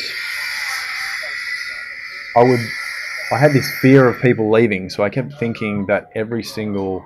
[2.37, 2.61] I would,
[3.31, 7.05] I had this fear of people leaving, so I kept thinking that every single,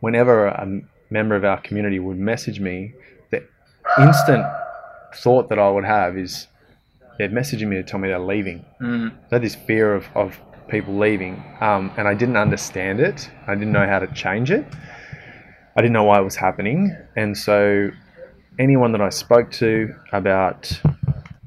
[0.00, 2.94] whenever a member of our community would message me,
[3.30, 3.44] the
[3.98, 4.46] instant
[5.16, 6.46] thought that I would have is
[7.18, 8.64] they're messaging me to tell me they're leaving.
[8.80, 9.12] Mm.
[9.30, 13.30] So this fear of, of people leaving, um, and I didn't understand it.
[13.46, 14.64] I didn't know how to change it.
[15.76, 17.90] I didn't know why it was happening, and so
[18.58, 20.80] anyone that I spoke to about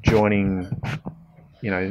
[0.02, 0.68] joining,
[1.62, 1.90] you know,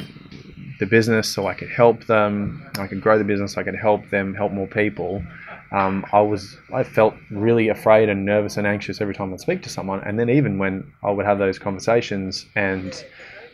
[0.79, 4.09] the business, so I could help them, I could grow the business, I could help
[4.09, 5.23] them, help more people.
[5.71, 9.63] Um, I was, I felt really afraid and nervous and anxious every time I'd speak
[9.63, 13.03] to someone, and then even when I would have those conversations and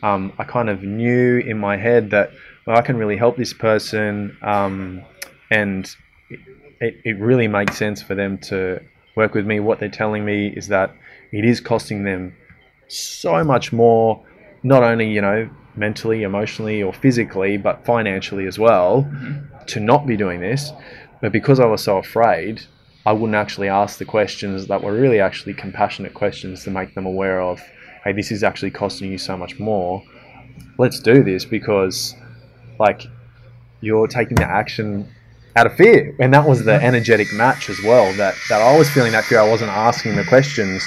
[0.04, 2.32] um, I kind of knew in my head that
[2.68, 5.02] well, I can really help this person, um,
[5.50, 5.90] and
[6.30, 8.82] it, it really makes sense for them to
[9.16, 9.60] work with me.
[9.60, 10.94] What they're telling me is that
[11.34, 12.36] it is costing them
[12.88, 14.24] so much more,
[14.64, 19.66] not only you know mentally, emotionally, or physically, but financially as well, Mm-hmm.
[19.66, 20.72] to not be doing this.
[21.22, 22.62] But because I was so afraid,
[23.06, 27.06] I wouldn't actually ask the questions that were really actually compassionate questions to make them
[27.06, 27.60] aware of
[28.04, 30.04] hey, this is actually costing you so much more.
[30.78, 32.14] Let's do this because,
[32.78, 33.04] like,
[33.80, 35.08] you're taking the action
[35.56, 36.14] out of fear.
[36.20, 38.12] And that was the energetic match as well.
[38.14, 39.40] That, that I was feeling that fear.
[39.40, 40.84] I wasn't asking the questions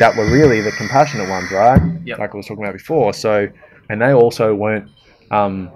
[0.00, 1.80] that were really the compassionate ones, right?
[2.06, 2.18] Yep.
[2.18, 3.12] Like I was talking about before.
[3.12, 3.48] So,
[3.90, 4.90] and they also weren't
[5.30, 5.70] um,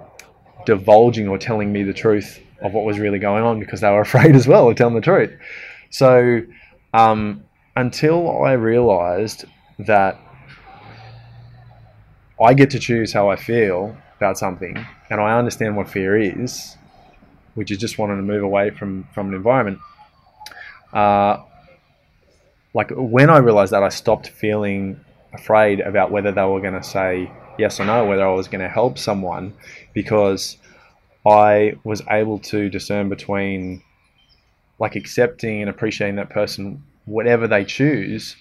[0.64, 4.00] divulging or telling me the truth of what was really going on because they were
[4.08, 5.30] afraid as well of telling the truth.
[5.90, 6.40] So,
[6.94, 7.44] um,
[7.76, 9.44] until I realized
[9.80, 10.18] that
[12.42, 16.78] I get to choose how I feel about something, and I understand what fear is,
[17.56, 19.80] which is just wanting to move away from from an environment.
[20.94, 21.42] Uh,
[22.74, 25.00] like when I realized that, I stopped feeling
[25.32, 28.60] afraid about whether they were going to say yes or no, whether I was going
[28.60, 29.54] to help someone,
[29.92, 30.56] because
[31.26, 33.82] I was able to discern between
[34.78, 38.36] like accepting and appreciating that person, whatever they choose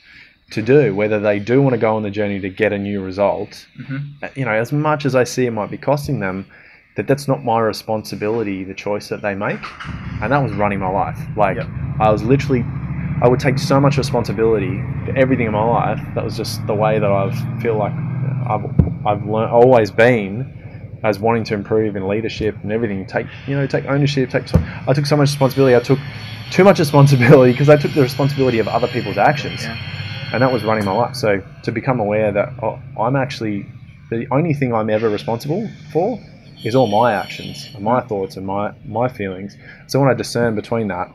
[0.51, 3.01] to do, whether they do want to go on the journey to get a new
[3.01, 3.65] result.
[3.79, 4.39] Mm-hmm.
[4.39, 6.47] You know, as much as I see it might be costing them,
[6.95, 9.59] that that's not my responsibility, the choice that they make.
[10.21, 11.19] And that was running my life.
[11.35, 11.67] Like, Yep.
[11.99, 12.63] I was literally,
[13.23, 15.99] I would take so much responsibility for everything in my life.
[16.13, 17.31] That was just the way that I
[17.61, 18.65] feel like I've,
[19.07, 23.05] I've learned, always been as wanting to improve in leadership and everything.
[23.05, 24.29] Take, you know, take ownership.
[24.29, 24.49] Take.
[24.49, 25.73] So, I took so much responsibility.
[25.73, 25.99] I took
[26.51, 29.77] too much responsibility because I took the responsibility of other people's actions Yeah.
[30.33, 31.15] and that was running my life.
[31.15, 33.65] So to become aware that oh, I'm actually
[34.09, 36.19] the only thing I'm ever responsible for
[36.65, 39.55] is all my actions, and my thoughts, and my my feelings.
[39.87, 41.09] So when I discern between that,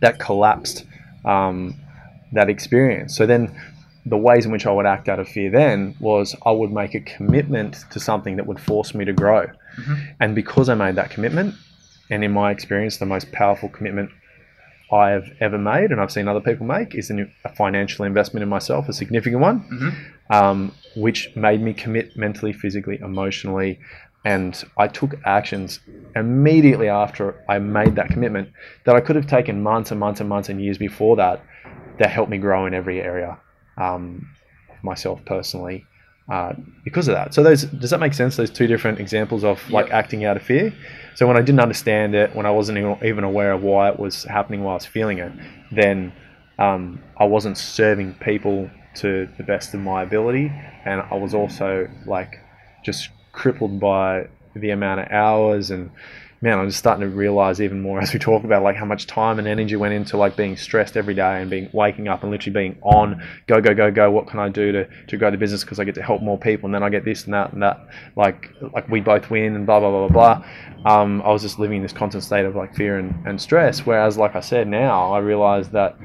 [0.00, 0.84] that collapsed
[1.26, 1.74] um,
[2.32, 3.16] that experience.
[3.16, 3.54] So then
[4.04, 6.94] the ways in which I would act out of fear then was I would make
[6.94, 9.46] a commitment to something that would force me to grow.
[9.80, 9.98] Mhm.
[10.20, 11.54] And because I made that commitment,
[12.08, 14.10] and in my experience, the most powerful commitment
[14.92, 18.48] I have ever made, and I've seen other people make, is a financial investment in
[18.48, 19.92] myself, a significant one, Mhm.
[20.30, 23.80] um, which made me commit mentally, physically, emotionally.
[24.34, 25.80] And I took actions
[26.16, 28.46] immediately after I made that commitment
[28.84, 31.36] that I could have taken months and months and months and years before that
[32.00, 33.38] that helped me grow in every area
[33.78, 34.04] um,
[34.82, 35.78] myself personally.
[36.28, 36.52] uh,
[36.84, 37.32] because of that.
[37.34, 38.34] So those does that make sense?
[38.36, 39.94] Those two different examples of like Yep.
[40.00, 40.72] acting out of fear.
[41.14, 43.96] So when I didn't understand it, when I wasn't even- even aware of why it
[44.04, 45.32] was happening while I was feeling it,
[45.70, 46.12] then
[46.58, 46.82] um,
[47.16, 48.68] I wasn't serving people
[49.02, 49.08] to
[49.38, 50.46] the best of my ability,
[50.84, 52.32] and I was also like
[52.84, 53.00] just
[53.36, 55.90] crippled by the amount of hours and
[56.42, 59.06] man, I'm just starting to realize even more as we talk about like how much
[59.06, 62.30] time and energy went into like being stressed every day and being waking up and
[62.30, 64.10] literally being on go go go go.
[64.10, 66.38] What can I do to to grow the business because I get to help more
[66.38, 67.86] people and then I get this and that and that.
[68.16, 71.00] Like like we both win and blah blah blah blah blah.
[71.00, 73.84] Um, I was just living in this constant state of like fear and, and stress.
[73.84, 75.96] Whereas like I said, now I realize that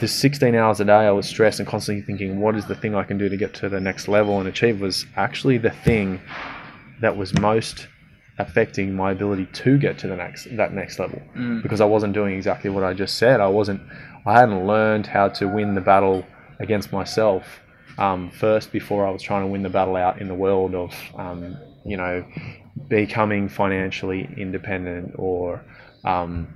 [0.00, 2.94] this 16 hours a day I was stressed and constantly thinking what is the thing
[2.94, 6.20] I can do to get to the next level and achieve was actually the thing
[7.00, 7.88] that was most
[8.38, 11.62] affecting my ability to get to the next that next level Mm.
[11.62, 13.40] because I wasn't doing exactly what I just said.
[13.40, 13.80] I wasn't
[14.26, 16.24] I hadn't learned how to win the battle
[16.60, 17.60] against myself
[17.98, 20.94] um, first before I was trying to win the battle out in the world of
[21.16, 22.24] um, you know
[22.88, 25.60] becoming financially independent or
[26.04, 26.46] um,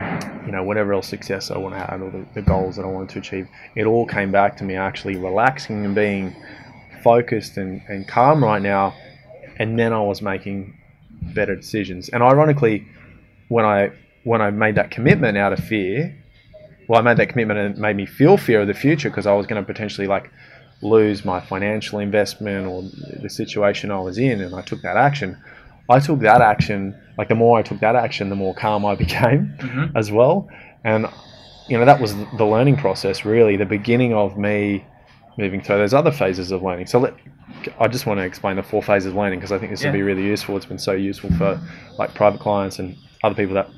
[0.00, 2.88] you know whatever else success I want to have or the, the goals that I
[2.88, 3.48] wanted to achieve.
[3.74, 6.36] It all came back to me actually relaxing and being
[7.02, 8.94] focused and, and calm right now
[9.58, 10.76] and then I was making
[11.34, 12.08] better decisions.
[12.10, 12.86] And ironically,
[13.48, 13.90] when I
[14.24, 16.16] when I made that commitment out of fear,
[16.88, 19.26] well, I made that commitment and it made me feel fear of the future because
[19.26, 20.30] I was going to potentially like
[20.82, 22.82] lose my financial investment or
[23.22, 25.42] the situation I was in, and I took that action.
[25.88, 26.94] I took that action.
[27.18, 29.92] Like the more I took that action, the more calm I became Mhm.
[29.96, 30.48] as well.
[30.84, 31.06] And
[31.68, 34.84] you know that was the learning process, really, the beginning of me
[35.38, 36.86] moving through those other phases of learning.
[36.86, 37.14] So let,
[37.78, 39.88] I just want to explain the four phases of learning because I think this Yeah.
[39.90, 40.56] will be really useful.
[40.56, 41.60] It's been so useful for
[41.98, 43.68] like private clients and other people that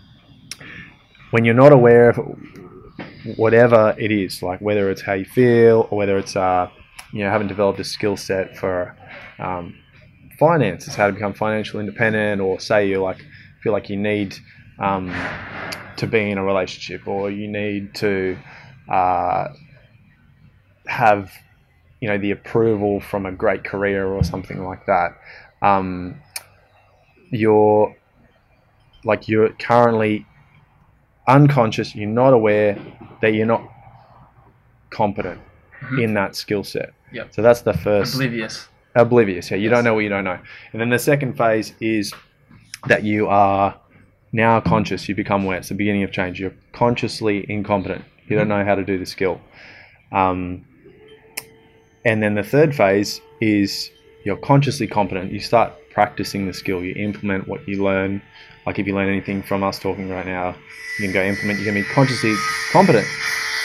[1.31, 2.19] when you're not aware of
[3.37, 6.69] whatever it is, like whether it's how you feel or whether it's uh,
[7.13, 8.97] you know haven't developed a skill set for
[9.39, 9.75] um,
[10.39, 13.25] finances, how to become financially independent, or say you like
[13.63, 14.37] feel like you need
[14.79, 15.13] um,
[15.97, 18.39] to be in a relationship or you need to
[18.89, 19.49] uh,
[20.87, 21.33] have
[22.01, 25.19] you know the approval from a great career or something like that.
[25.63, 26.21] Um,
[27.31, 27.95] you're
[29.05, 30.25] like you're currently
[31.27, 31.95] unconscious.
[31.95, 32.79] You're not aware
[33.21, 33.63] that you're not
[34.91, 35.41] competent
[35.83, 36.03] Mhm.
[36.05, 36.93] in that skill set.
[37.13, 37.35] Yep.
[37.35, 38.69] So that's the first Oblivious.
[38.95, 39.51] Oblivious.
[39.51, 39.73] Yeah, you Yes.
[39.73, 40.39] don't know what you don't know.
[40.73, 42.13] And then the second phase is
[42.87, 43.75] that you are
[44.33, 45.09] now conscious.
[45.09, 45.59] You become aware.
[45.59, 46.41] It's the beginning of change.
[46.41, 48.05] You're consciously incompetent.
[48.29, 49.41] You don't know how to do the skill.
[50.13, 50.65] Um,
[52.05, 53.91] and then the third phase is
[54.25, 55.33] you're consciously competent.
[55.33, 56.83] You start practicing the skill.
[56.83, 58.23] You implement what you learn.
[58.67, 60.55] Like if you learn anything from us talking right now,
[60.99, 61.59] you can go implement.
[61.59, 62.35] You can be consciously
[62.71, 63.07] competent.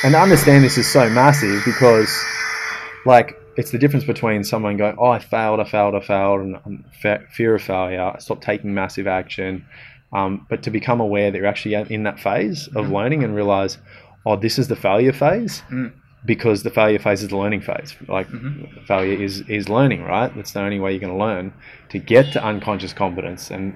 [0.03, 2.09] And to understand this is so massive because
[3.05, 6.55] like it's the difference between someone going, "Oh, I failed, I failed, I failed," and
[6.65, 8.01] um, fe- fear of failure.
[8.15, 9.65] I stopped taking massive action.
[10.11, 12.91] Um, but to become aware that you're actually in that phase of Mhm.
[12.91, 13.79] learning and realize,
[14.25, 15.91] "Oh, this is the failure phase," Mm.
[16.25, 17.95] because the failure phase is the learning phase.
[18.07, 18.85] Like Mhm.
[18.85, 20.31] failure is is learning, right?
[20.35, 21.51] That's the only way you're going to learn
[21.89, 23.49] to get to unconscious competence.
[23.49, 23.73] And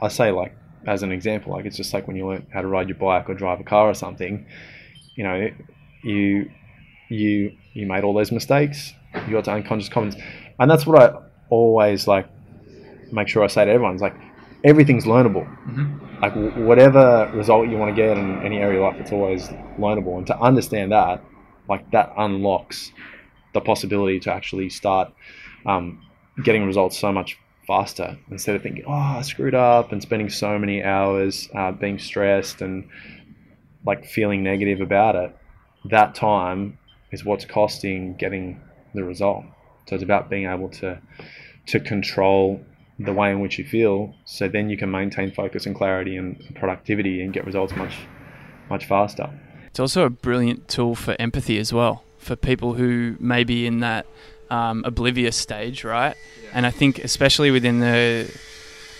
[0.00, 0.52] I say like
[0.86, 3.28] as an example, like it's just like when you learn how to ride your bike
[3.28, 4.46] or drive a car or something.
[5.16, 5.48] You know,
[6.04, 6.50] you
[7.08, 8.94] you you made all those mistakes.
[9.26, 10.22] You got to unconscious competence,
[10.58, 11.18] and that's what I
[11.48, 12.26] always like
[13.12, 13.96] make sure I say to everyone.
[13.96, 14.14] Is like
[14.64, 15.46] everything's learnable.
[15.66, 16.20] Mhm.
[16.22, 19.48] Like w- whatever result you want to get in any area of life, it's always
[19.78, 20.18] learnable.
[20.18, 21.22] And to understand that,
[21.68, 22.92] like that unlocks
[23.52, 25.12] the possibility to actually start
[25.66, 26.02] um,
[26.44, 30.58] getting results so much faster instead of thinking, oh, I screwed up and spending so
[30.58, 32.88] many hours uh, being stressed and
[33.84, 35.36] like feeling negative about it.
[35.86, 36.78] That time
[37.12, 38.60] is what's costing getting
[38.94, 39.44] the result.
[39.88, 41.00] So it's about being able to
[41.66, 42.64] to control
[42.98, 46.54] the way in which you feel, so then you can maintain focus and clarity and
[46.54, 47.94] productivity and get results much
[48.68, 49.30] much faster.
[49.66, 53.80] It's also a brilliant tool for empathy as well, for people who may be in
[53.80, 54.06] that
[54.50, 56.16] um, oblivious stage, right?
[56.52, 58.30] And I think especially within the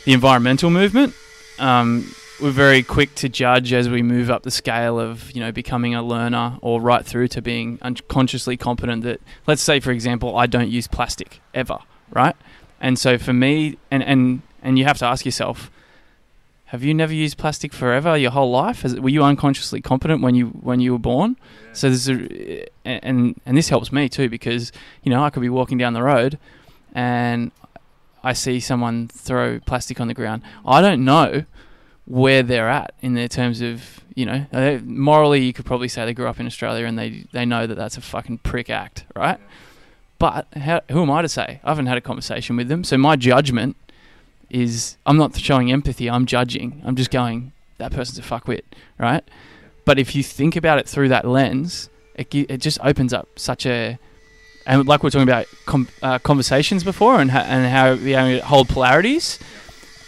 [0.05, 1.15] the environmental movement,
[1.59, 5.53] um, we're very quick to judge as we move up the scale of you know
[5.53, 9.03] becoming a learner or right through to being unconsciously competent.
[9.03, 11.79] That let's say, for example, I don't use plastic ever,
[12.11, 12.37] right?
[12.81, 15.71] And so for me, and and and you have to ask yourself,
[16.67, 18.83] have you never used plastic forever your whole life?
[18.83, 21.37] Has, were you unconsciously competent when you when you were born?
[21.73, 24.73] So there's a, and and this helps me too because
[25.03, 26.39] you know I could be walking down the road
[26.95, 27.53] and
[28.23, 30.43] I see someone throw plastic on the ground.
[30.67, 31.45] I don't know
[32.07, 34.47] where they're at in their terms of you know
[34.85, 37.77] morally you could probably say they grew up in Australia and they they know that
[37.77, 39.39] that's a fucking prick act, right?
[40.19, 41.61] But how, who am I to say?
[41.65, 43.77] I haven't had a conversation with them, so my judgment
[44.51, 46.11] is I'm not showing empathy.
[46.11, 46.83] I'm judging.
[46.85, 48.63] I'm just going that person's a fuckwit,
[48.99, 49.25] right?
[49.85, 53.67] But if you think about it through that lens, it it just opens up such
[53.67, 53.99] a
[54.67, 58.13] and like we are talking about com- uh, conversations before and ha- and how you
[58.13, 59.39] know, hold polarities.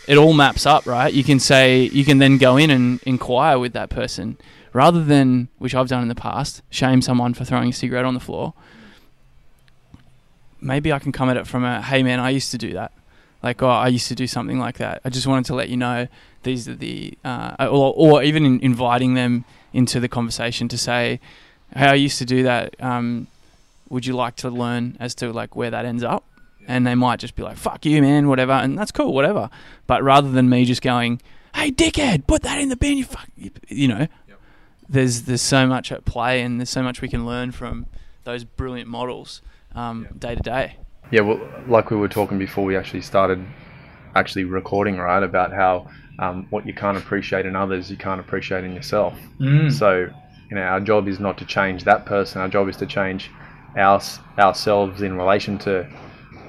[0.09, 1.13] It all maps up, right?
[1.13, 4.37] You can say you can then go in and inquire with that person
[4.73, 8.15] rather than which I've done in the past, shame someone for throwing a cigarette on
[8.15, 8.55] the floor.
[10.61, 12.93] Maybe I can come at it from a hey man, I used to do that.
[13.43, 15.01] Like, oh, I used to do something like that.
[15.05, 16.07] I just wanted to let you know
[16.45, 21.19] these are the, uh, or, or even in inviting them into the conversation to say,
[21.75, 22.77] hey, I used to do that.
[22.81, 23.27] Um,
[23.89, 26.25] would you like to learn as to like where that ends up?
[26.67, 28.53] And they might just be like, fuck you, man, whatever.
[28.53, 29.51] And that's cool, whatever.
[29.87, 31.21] But rather than me just going,
[31.55, 33.29] hey, dickhead, put that in the bin, you fuck,
[33.69, 34.07] you know,
[34.89, 37.87] there's, there's so much at play and there's so much we can learn from
[38.25, 39.43] those brilliant models
[39.75, 40.77] um, day to day.
[41.11, 43.45] Yeah, well, like we were talking before we actually started
[44.15, 45.23] actually recording, right?
[45.23, 49.19] About how um, what you can't appreciate in others, you can't appreciate in yourself.
[49.71, 50.09] So,
[50.51, 52.41] you know, our job is not to change that person.
[52.41, 53.31] Our job is to change
[53.77, 54.01] our,
[54.39, 55.91] ourselves in relation to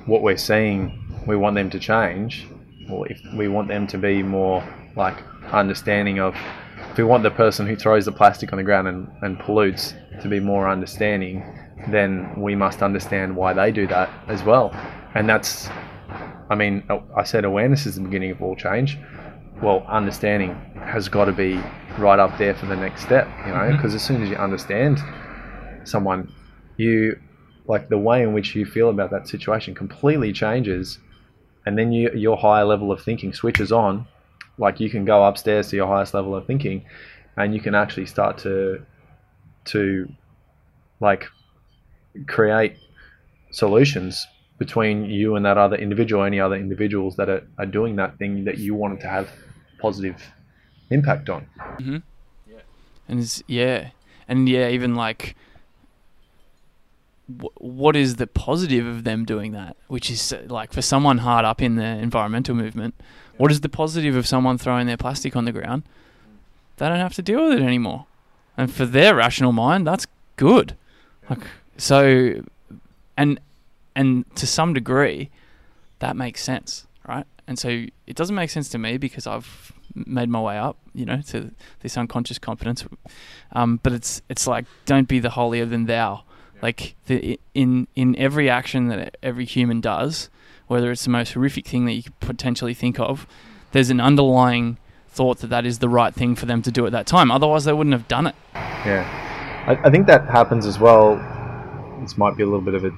[0.06, 1.00] what we're seeing.
[1.28, 2.48] We want them to change,
[2.90, 4.64] or if we want them to be more
[4.96, 5.18] like
[5.52, 6.36] understanding of.
[6.92, 9.96] If we want the person who throws the plastic on the ground and, and pollutes
[10.22, 11.44] to be more understanding,
[11.90, 14.72] then we must understand why they do that as well.
[15.16, 15.70] And that's,
[16.50, 18.98] I mean, oh, I said awareness is the beginning of all change.
[19.62, 21.62] Well, understanding has got to be
[21.98, 23.78] right up there for the next step, you know, mm-hmm.
[23.78, 25.00] because as soon as you understand
[25.84, 26.32] someone,
[26.78, 27.20] you
[27.66, 31.00] like the way in which you feel about that situation completely changes,
[31.66, 34.08] and then you, your higher level of thinking switches on.
[34.58, 36.86] Like you can go upstairs to your highest level of thinking,
[37.38, 38.86] and you can actually start to
[39.66, 40.08] to
[41.00, 41.28] like
[42.28, 42.76] create
[43.52, 44.28] solutions
[44.60, 48.46] between you and that other individual, any other individuals that are, are doing that thing
[48.46, 49.30] that you wanted to have
[49.80, 50.22] positive
[50.90, 51.48] impact on.
[51.80, 51.98] Mm-hmm.
[52.48, 52.60] Yeah.
[53.10, 53.90] And it's, yeah,
[54.28, 55.36] and yeah, even like,
[57.28, 59.76] wh- what is the positive of them doing that?
[59.88, 62.96] Which is like for someone hard up in the environmental movement,
[63.38, 65.84] what is the positive of someone throwing their plastic on the ground?
[66.78, 68.06] They don't have to deal with it anymore,
[68.58, 70.76] and for their rational mind, that's good.
[71.30, 71.42] Like
[71.78, 72.42] so,
[73.16, 73.40] and
[73.96, 75.30] and to some degree,
[76.00, 77.26] that makes sense, right?
[77.48, 81.06] And so it doesn't make sense to me because I've made my way up, you
[81.06, 81.52] know, to
[81.82, 82.86] this unconscious competence.
[83.52, 86.24] Um, but it's it's like don't be the holier than thou.
[86.64, 90.30] Like the, in in every action that every human does,
[90.68, 93.28] whether it's the most horrific thing that you could potentially think of,
[93.74, 94.78] there's an underlying
[95.10, 97.32] thought that that is the right thing for them to do at that time.
[97.32, 98.36] Otherwise, they wouldn't have done it.
[98.56, 99.04] Yeah,
[99.68, 101.18] I, I think that happens as well.
[102.00, 102.92] This might be a little bit of a,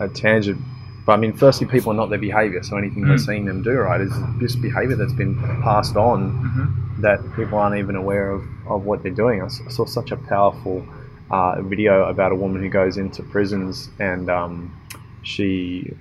[0.00, 0.60] a tangent,
[1.06, 3.26] but I mean, firstly, people are not their behaviour, so anything they're mm.
[3.26, 7.02] seeing them do, right, is just behaviour that's been passed on mm-hmm.
[7.02, 9.40] that people aren't even aware of, of what they're doing.
[9.40, 10.84] I saw such a powerful
[11.30, 14.80] uh, video about a woman who goes into prisons and um,
[15.22, 15.92] she,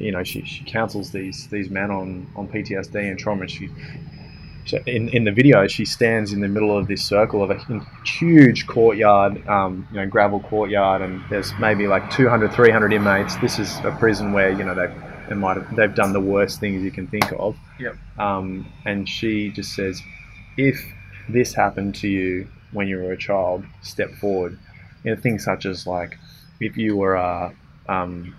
[0.00, 3.42] you know, she, she counsels these these men on, on PTSD and trauma.
[3.42, 3.68] And she,
[4.64, 7.86] so in, in the video, she stands in the middle of this circle of a
[8.04, 13.36] huge courtyard, um, you know, gravel courtyard, and there's maybe like 200, 300 inmates.
[13.36, 14.94] This is a prison where you know they've
[15.28, 17.56] they might have, they've done the worst things you can think of.
[17.78, 17.96] Yep.
[18.18, 20.02] Um, and she just says,
[20.56, 20.78] if
[21.28, 24.58] this happened to you when you were a child, step forward.
[25.04, 26.18] You know, things such as like,
[26.60, 27.52] if you were uh,
[27.88, 28.34] um,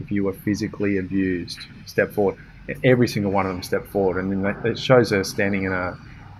[0.00, 2.36] if you were physically abused, step forward.
[2.84, 5.98] Every single one of them step forward, and then it shows her standing in a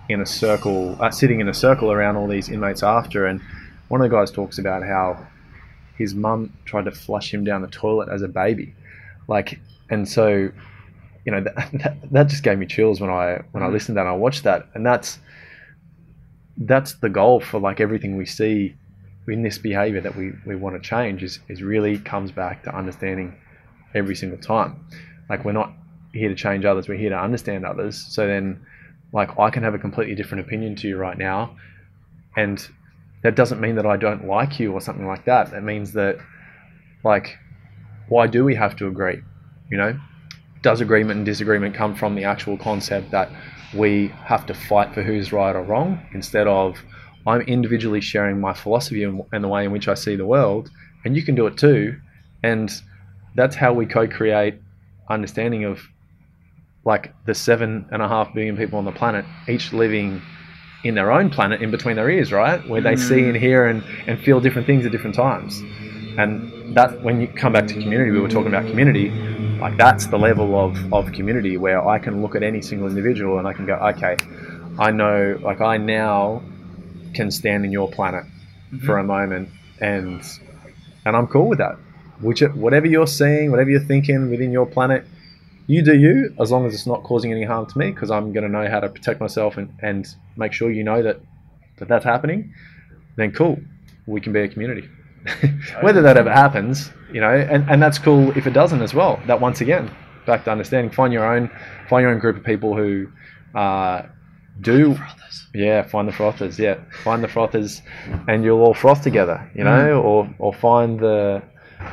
[0.09, 3.25] in a circle, uh, sitting in a circle around all these inmates after.
[3.25, 3.41] And
[3.87, 5.25] one of the guys talks about how
[5.97, 8.73] his mum tried to flush him down the toilet as a baby,
[9.27, 9.59] like,
[9.89, 10.49] and so
[11.25, 13.99] you know that, that, that just gave me chills when I when I listened to
[13.99, 15.19] that and I watched that, and that's
[16.57, 18.75] that's the goal for like everything we see
[19.27, 22.75] in this behavior that we, we want to change is, is really comes back to
[22.75, 23.35] understanding
[23.95, 24.85] every single time.
[25.29, 25.71] Like we're not
[26.13, 27.97] here to change others, we're here to understand others.
[27.97, 28.65] So then
[29.13, 31.55] like I can have a completely different opinion to you right now
[32.35, 32.65] and
[33.23, 35.51] that doesn't mean that I don't like you or something like that.
[35.51, 36.17] That means that
[37.03, 37.37] like
[38.09, 39.21] why do we have to agree?
[39.71, 39.99] You know?
[40.61, 43.29] Does agreement and disagreement come from the actual concept that
[43.73, 46.77] we have to fight for who's right or wrong instead of
[47.25, 50.69] I'm individually sharing my philosophy and, the way in which I see the world,
[51.05, 51.97] and you can do it too.
[52.43, 52.71] And
[53.35, 54.55] that's how we co create
[55.09, 55.81] understanding of
[56.85, 60.21] like the seven and a half billion people on the planet, each living
[60.83, 62.67] in their own planet in between their ears, right?
[62.67, 65.61] Where they see and hear and, and feel different things at different times.
[66.17, 69.09] and that when you come back to community, we were talking about community.
[69.63, 73.39] Like that's the level of of community where I can look at any single individual
[73.39, 74.17] and I can go, okay,
[74.77, 76.43] I know, like I now
[77.13, 78.25] can stand in your planet
[78.73, 78.87] Mm-hmm.
[78.87, 79.49] for a moment
[79.79, 80.21] and
[81.05, 81.75] and I'm cool with that.
[82.21, 85.05] Which whatever you're seeing, whatever you're thinking within your planet,
[85.67, 88.33] you do you as long as it's not causing any harm to me because I'm
[88.33, 90.07] going to know how to protect myself and, and
[90.37, 91.19] make sure you know that,
[91.77, 92.53] that that's happening.
[93.15, 93.59] Then cool,
[94.07, 94.89] we can be a community.
[95.81, 99.21] Whether that ever happens, you know, and, and that's cool if it doesn't as well.
[99.27, 99.89] That once again,
[100.25, 101.49] back to understanding, find your own,
[101.89, 103.07] find your own group of people who
[103.55, 104.03] uh,
[104.61, 104.97] do
[105.53, 106.57] yeah, find the frothers.
[106.57, 107.81] Yeah, find the frothers,
[108.27, 109.49] and you'll all froth together.
[109.55, 111.43] You know, or or find the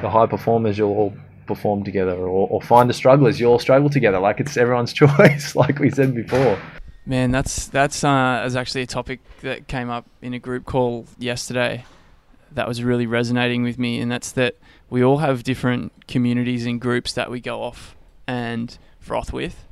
[0.00, 0.78] the high performers.
[0.78, 1.14] You'll all
[1.46, 3.40] perform together, or, or find the strugglers.
[3.40, 4.18] you'll all struggle together.
[4.18, 5.54] Like it's everyone's choice.
[5.54, 6.58] like we said before.
[7.04, 11.06] Man, that's that's uh, is actually a topic that came up in a group call
[11.18, 11.84] yesterday.
[12.52, 14.56] That was really resonating with me, and that's that
[14.88, 17.96] we all have different communities and groups that we go off
[18.26, 19.64] and froth with.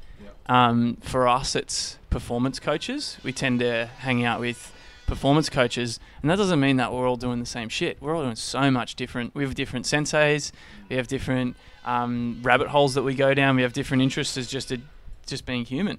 [0.47, 3.19] Um, for us, it's performance coaches.
[3.23, 4.73] We tend to hang out with
[5.07, 8.01] performance coaches, and that doesn't mean that we're all doing the same shit.
[8.01, 9.35] We're all doing so much different.
[9.35, 10.53] We have different senseis.
[10.89, 13.57] We have different um, rabbit holes that we go down.
[13.57, 14.81] We have different interests as just a,
[15.27, 15.99] just being human.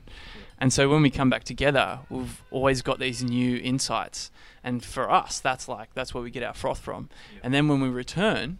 [0.59, 4.29] And so when we come back together, we've always got these new insights.
[4.61, 7.09] And for us, that's like that's where we get our froth from.
[7.41, 8.59] And then when we return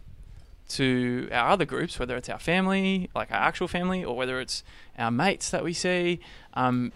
[0.70, 4.64] to our other groups, whether it's our family, like our actual family, or whether it's
[4.98, 6.20] our mates that we see,
[6.54, 6.92] um,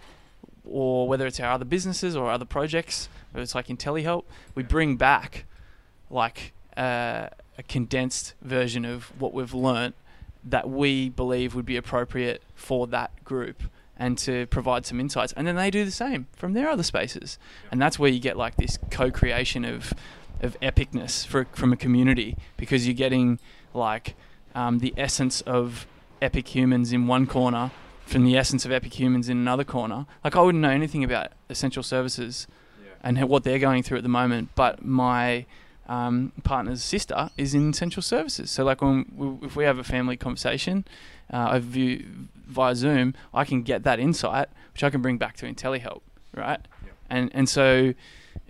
[0.63, 4.23] or whether it's our other businesses or other projects, whether it's like IntelliHelp,
[4.55, 5.45] we bring back
[6.09, 7.27] like uh,
[7.57, 9.93] a condensed version of what we've learnt
[10.43, 13.63] that we believe would be appropriate for that group
[13.97, 15.33] and to provide some insights.
[15.33, 17.37] And then they do the same from their other spaces.
[17.71, 19.93] And that's where you get like this co creation of,
[20.41, 23.39] of epicness for, from a community because you're getting
[23.73, 24.15] like
[24.53, 25.87] um, the essence of
[26.21, 27.71] epic humans in one corner
[28.05, 30.05] from the essence of epic humans in another corner.
[30.23, 32.47] Like I wouldn't know anything about essential services
[33.03, 35.45] and what they're going through at the moment, but my
[35.87, 38.49] um, partner's sister is in essential services.
[38.51, 40.85] So like when we, if we have a family conversation
[41.31, 42.05] uh, over view,
[42.47, 46.01] via Zoom, I can get that insight, which I can bring back to IntelliHelp,
[46.33, 46.59] right?
[47.09, 47.93] And and so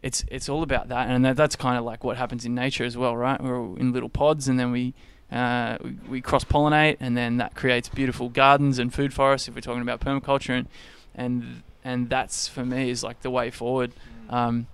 [0.02, 2.84] it's it's all about that, and that, that's kind of like what happens in nature
[2.84, 3.42] as well, right?
[3.42, 4.94] We're all in little pods, and then we.
[5.32, 9.48] Uh, we, we cross pollinate, and then that creates beautiful gardens and food forests.
[9.48, 10.68] If we're talking about permaculture, and
[11.16, 13.92] and and that's for me is like the way forward.
[14.30, 14.68] Um,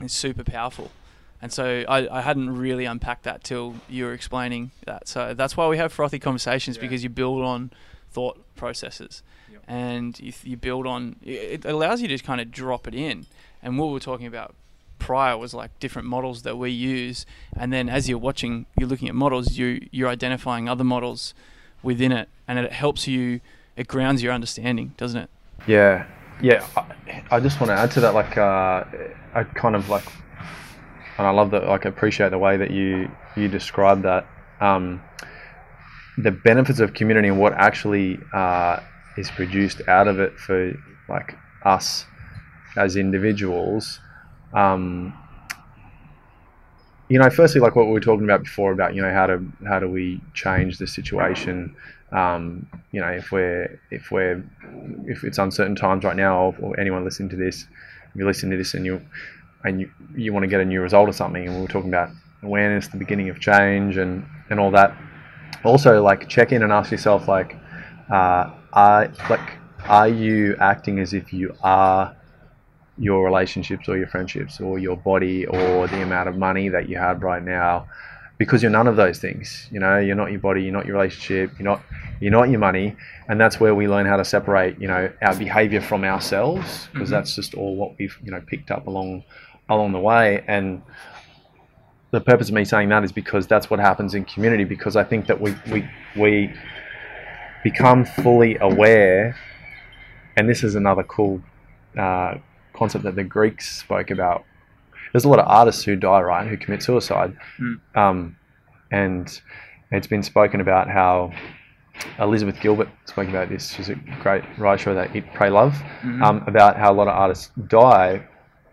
[0.00, 0.92] it's super powerful.
[1.42, 5.08] And so I, I hadn't really unpacked that till you were explaining that.
[5.08, 6.82] So that's why we have frothy conversations Yeah.
[6.82, 7.70] because you build on
[8.10, 9.62] thought processes Yep.
[9.68, 13.26] and you, you build on it allows you to kind of drop it in.
[13.62, 14.54] And what we were talking about
[14.98, 17.24] prior was like different models that we use.
[17.56, 21.32] And then as you're watching, you're looking at models, you, you're identifying other models
[21.82, 22.28] within it.
[22.46, 23.40] And it helps you,
[23.76, 25.30] it grounds your understanding, doesn't it?
[25.66, 26.04] Yeah,
[26.42, 26.66] yeah.
[26.76, 28.12] I, I just want to add to that.
[28.12, 28.84] Like, uh,
[29.34, 30.04] I kind of like,
[31.20, 31.66] and I love that.
[31.66, 34.26] Like, appreciate the way that you you describe that.
[34.60, 35.02] Um,
[36.16, 38.80] the benefits of community and what actually uh,
[39.18, 40.72] is produced out of it for
[41.10, 42.06] like us
[42.76, 44.00] as individuals.
[44.54, 45.12] Um,
[47.10, 49.44] you know, firstly, like what we were talking about before about you know how to
[49.68, 51.76] how do we change the situation.
[52.12, 54.42] Um, you know, if we're if we're
[55.04, 57.66] if it's uncertain times right now, or, or anyone listening to this,
[58.08, 59.02] if you listen to this and you
[59.64, 61.88] and you, you want to get a new result or something, and we were talking
[61.90, 62.10] about
[62.42, 64.96] awareness, the beginning of change, and and all that.
[65.64, 67.56] Also, like check in and ask yourself, like,
[68.10, 72.14] uh, are like are you acting as if you are
[72.98, 76.98] your relationships or your friendships or your body or the amount of money that you
[76.98, 77.86] have right now
[78.36, 80.96] because you're none of those things you know you're not your body you're not your
[80.96, 81.82] relationship you're not
[82.20, 82.94] you're not your money
[83.28, 87.08] and that's where we learn how to separate you know our behavior from ourselves because
[87.08, 87.12] Mhm.
[87.12, 89.24] that's just all what we've you know picked up along
[89.70, 90.82] along the way and
[92.10, 95.04] the purpose of me saying that is because that's what happens in community because I
[95.04, 96.52] think that we we we
[97.62, 99.36] become fully aware
[100.36, 101.40] and this is another cool
[101.96, 102.34] uh,
[102.74, 104.44] concept that the Greeks spoke about.
[105.12, 107.80] There's a lot of artists who die, right, who commit suicide, Mm.
[107.96, 108.36] um,
[108.92, 109.40] and
[109.90, 111.32] it's been spoken about how
[112.18, 113.72] Elizabeth Gilbert spoke about this.
[113.74, 116.22] She's a great writer that Eat, Pray, Love, Mhm.
[116.22, 118.22] um, about how a lot of artists die.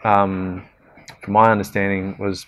[0.04, 0.64] Um,
[1.28, 2.46] from my understanding, was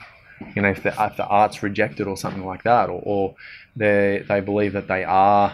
[0.56, 3.36] you know if the, if the art's rejected or something like that, or, or
[3.76, 5.54] they they believe that they are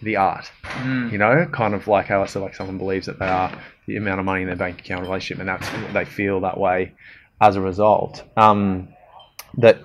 [0.00, 1.12] the art Mm.
[1.12, 3.52] you know, kind of like how I said, like someone believes that they are
[3.86, 6.94] the amount of money in their bank account relationship, and that's they feel that way
[7.42, 8.24] as a result.
[8.36, 8.88] Um,
[9.58, 9.82] that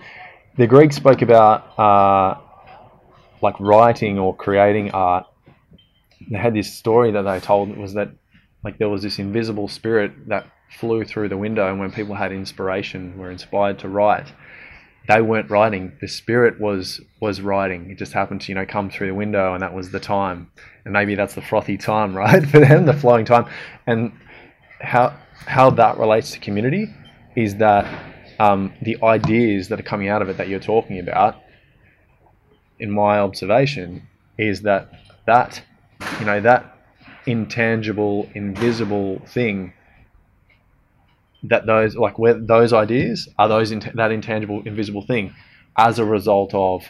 [0.58, 2.40] the Greeks spoke about uh,
[3.42, 5.26] like writing or creating art.
[6.32, 8.10] They had this story that they told was that
[8.64, 12.32] like there was this invisible spirit that flew through the window, and when people had
[12.32, 14.28] inspiration, were inspired to write,
[15.08, 15.94] they weren't writing.
[16.02, 17.90] The spirit was was writing.
[17.90, 20.52] It just happened to you know come through the window, and that was the time.
[20.84, 23.46] And maybe that's the frothy time, right, for them, the flowing time.
[23.86, 24.12] And
[24.82, 26.94] how how that relates to community
[27.36, 27.86] is that
[28.40, 31.42] um, the ideas that are coming out of it that you're talking about,
[32.80, 34.08] in my observation,
[34.38, 34.92] is that
[35.26, 35.64] that
[36.20, 36.74] you know that
[37.26, 39.74] intangible, invisible thing
[41.50, 45.34] that those like where those ideas are those int- that intangible, invisible thing
[45.78, 46.84] as a result of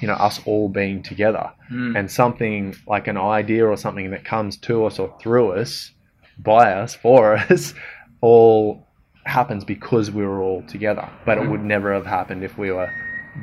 [0.00, 1.98] you know us all being together Mm.
[1.98, 5.92] and something like an idea or something that comes to us or through us
[6.38, 7.74] by us for us
[8.20, 8.86] all
[9.24, 12.90] happens because we were all together but it would never have happened if we were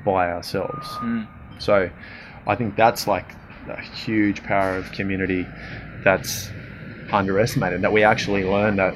[0.03, 1.27] by ourselves Mm.
[1.59, 1.89] so
[2.47, 3.27] i think that's like
[3.69, 5.45] a huge power of community
[6.03, 6.49] that's
[7.11, 8.93] underestimated that we actually learn that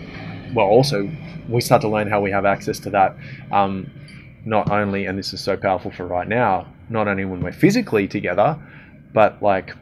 [0.54, 1.10] well also
[1.50, 3.16] we start to learn how we have access to that
[3.52, 3.90] um,
[4.46, 8.08] not only and this is so powerful for right now not only when we're physically
[8.08, 8.58] together
[9.14, 9.76] but like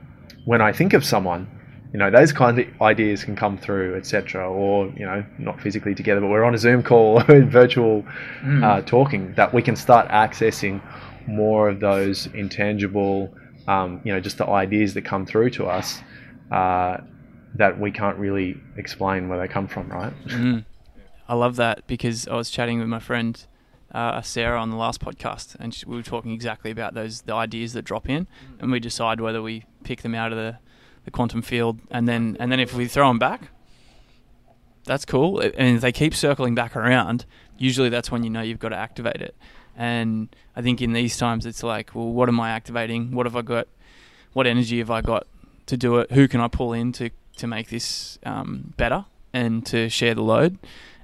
[0.46, 1.48] when i think of someone
[1.94, 5.94] you know those kinds of ideas can come through etc or you know not physically
[5.96, 8.04] together but we're on a zoom call or virtual
[8.44, 8.64] Mm.
[8.64, 10.82] uh, talking that we can start accessing
[11.28, 13.34] more of those intangible
[13.68, 16.02] um, you know just the ideas that come through to us
[16.52, 16.98] uh,
[17.56, 20.66] that we can't really explain where they come from right Mm.
[21.28, 23.46] I love that because I was chatting with my friend
[23.92, 27.34] uh, Sarah on the last podcast, and she, we were talking exactly about those the
[27.34, 28.28] ideas that drop in,
[28.60, 30.58] and we decide whether we pick them out of the,
[31.06, 33.50] the quantum field, and then and then if we throw them back,
[34.86, 35.40] that's cool.
[35.40, 37.26] And if they keep circling back around,
[37.58, 39.36] usually that's when you know you've got to activate it.
[39.76, 43.12] And I think in these times, it's like, well, what am I activating?
[43.12, 43.68] What have I got?
[44.34, 45.28] What energy have I got
[45.68, 46.12] to do it?
[46.12, 50.24] Who can I pull in to to make this um, better and to share the
[50.24, 50.58] load?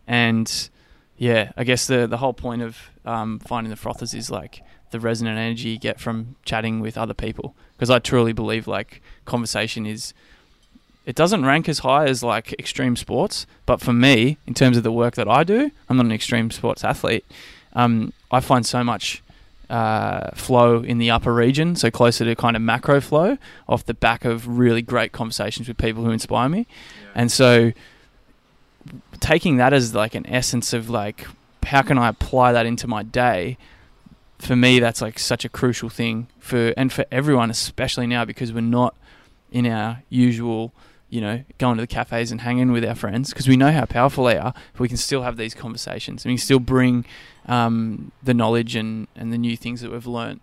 [0.08, 0.70] And
[1.18, 5.00] yeah, I guess the the whole point of um, finding the frothers is like the
[5.00, 7.56] resonant energy you get from chatting with other people.
[7.76, 10.14] Because I truly believe like conversation is
[11.06, 14.84] it doesn't rank as high as like extreme sports, but for me, in terms of
[14.84, 17.26] the work that I do, I'm not an extreme sports athlete.
[17.74, 19.22] Um, I find so much
[19.70, 23.38] uh, flow in the upper region, so closer to kind of macro flow,
[23.68, 26.68] off the back of really great conversations with people who inspire me,
[27.16, 27.74] and so
[29.20, 31.28] taking that as like an essence of like
[31.66, 33.58] how can I apply that into my day.
[34.40, 38.52] For me, that's like such a crucial thing for and for everyone, especially now because
[38.52, 38.96] we're not
[39.52, 40.74] in our usual
[41.14, 43.86] you know, going to the cafes and hanging with our friends because we know how
[43.86, 44.52] powerful they are.
[44.80, 47.06] We can still have these conversations and we can still bring
[47.46, 50.42] um, the knowledge and, and the new things that we've learnt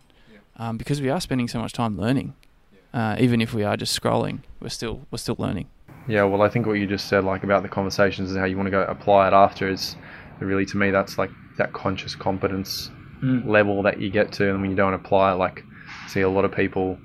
[0.59, 2.34] um, because we are spending so much time learning.
[2.95, 5.66] Uh, even if we are just scrolling, we're still we're still learning.
[6.09, 8.57] Yeah, well, I think what you just said, like about the conversations and how you
[8.57, 9.96] want to go apply it after, is
[10.40, 12.90] really to me that's like that conscious competence
[13.22, 15.62] level that you get to, and when you don't apply it, like
[16.09, 16.98] see a lot of people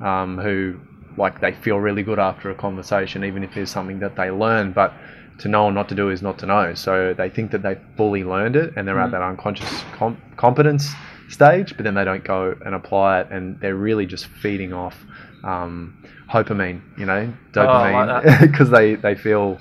[0.00, 0.78] um, who
[1.16, 4.72] like they feel really good after a conversation, even if there's something that they learn,
[4.72, 4.92] but
[5.38, 6.74] to know or not to do is not to know.
[6.74, 9.12] So they think that they've fully learned it, and they're at Mm.
[9.12, 10.92] that unconscious com- competence
[11.28, 15.04] stage, but then they don't go and apply it, and they're really just feeding off
[15.44, 15.94] um,
[16.30, 19.58] dopamine, you know, Oh, like dopamine, because they they feel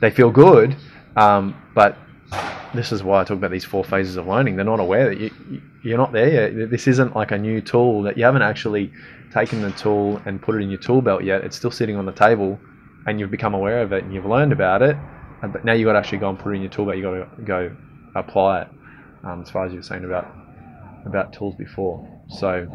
[0.00, 0.76] they feel good,
[1.16, 1.96] um, but
[2.74, 4.56] this is why I talk about these four phases of learning.
[4.56, 6.68] They're not aware that you, you- you're not there yet.
[6.70, 8.90] This isn't like a new tool that you haven't actually
[9.32, 11.44] taken the tool and put it in your tool belt yet.
[11.44, 12.58] It's still sitting on the table,
[13.06, 14.96] and you've become aware of it and you've learned about it.
[15.52, 16.96] But now you've got to actually go and put it in your tool belt.
[16.96, 17.76] You got to go
[18.16, 18.68] apply it.
[19.22, 20.26] Um, as far as you were saying about
[21.04, 22.04] about tools before.
[22.30, 22.66] So,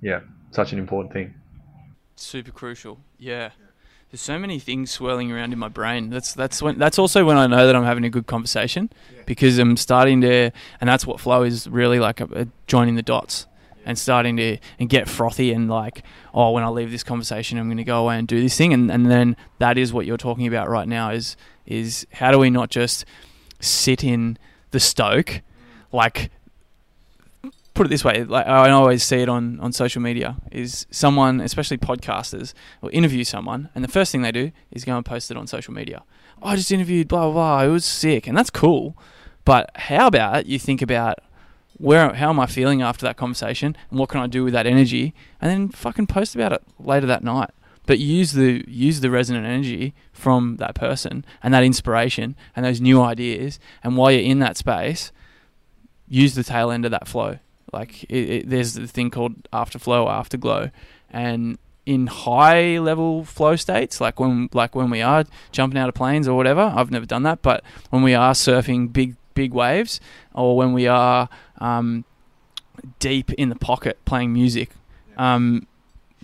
[0.00, 0.20] yeah,
[0.52, 1.34] such an important thing.
[2.16, 3.00] Super crucial.
[3.18, 3.50] Yeah.
[4.10, 6.10] There's so many things swirling around in my brain.
[6.10, 8.90] That's that's when that's also when I know that I'm having a good conversation
[9.24, 10.50] because I'm starting to
[10.82, 13.46] and that's what flow is really like a, a joining the dots
[13.86, 16.02] and starting to and get frothy and like
[16.34, 18.74] oh when I leave this conversation I'm going to go away and do this thing
[18.74, 21.34] and and then that is what you're talking about right now is
[21.64, 23.06] is how do we not just
[23.60, 24.36] sit in
[24.72, 25.42] the stoke mm.
[25.90, 26.30] like
[27.74, 31.40] put it this way, like I always see it on, on social media, is someone,
[31.40, 35.30] especially podcasters, will interview someone, and the first thing they do is go and post
[35.30, 36.02] it on social media.
[36.42, 37.62] Oh, I just interviewed blah blah.
[37.62, 38.96] It was sick, and that's cool.
[39.44, 41.18] But how about you think about
[41.78, 44.66] where how am I feeling after that conversation, and what can I do with that
[44.66, 47.50] energy, and then fucking post about it later that night.
[47.86, 52.80] But use the use the resonant energy from that person and that inspiration and those
[52.80, 55.10] new ideas, and while you're in that space,
[56.06, 57.38] use the tail end of that flow
[57.72, 60.70] Like it, it, there's the thing called afterflow, afterglow,
[61.10, 65.94] and in high level flow states, like when like when we are jumping out of
[65.94, 66.72] planes or whatever.
[66.74, 70.00] I've never done that, but when we are surfing big big waves,
[70.34, 72.04] or when we are um,
[72.98, 74.70] deep in the pocket playing music,
[75.16, 75.66] um,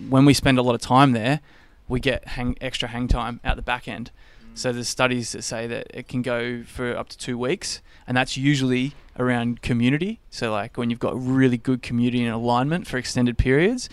[0.07, 1.41] when we spend a lot of time there,
[1.87, 4.11] we get hang, extra hang time out the back end.
[4.53, 8.17] So there's studies that say that it can go for up to two weeks, and
[8.17, 10.19] that's usually around community.
[10.29, 13.89] So like when you've got really good community and alignment for extended periods.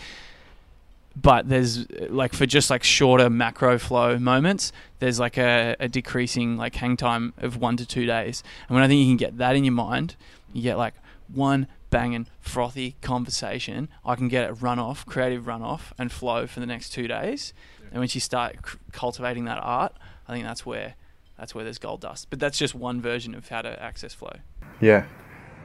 [1.18, 6.58] But there's like for just like shorter macro flow moments, there's like a, a decreasing
[6.58, 8.42] like hang time of one to two days.
[8.68, 10.14] And when I think you can get that in your mind,
[10.52, 10.94] you get like
[11.32, 13.88] one banging frothy conversation.
[14.04, 17.54] I can get it run off, creative runoff, and flow for the next two days.
[17.90, 19.94] And once you start c- cultivating that art,
[20.28, 20.94] I think that's where
[21.38, 22.28] that's where there's gold dust.
[22.30, 24.36] But that's just one version of how to access flow.
[24.80, 25.06] Yeah,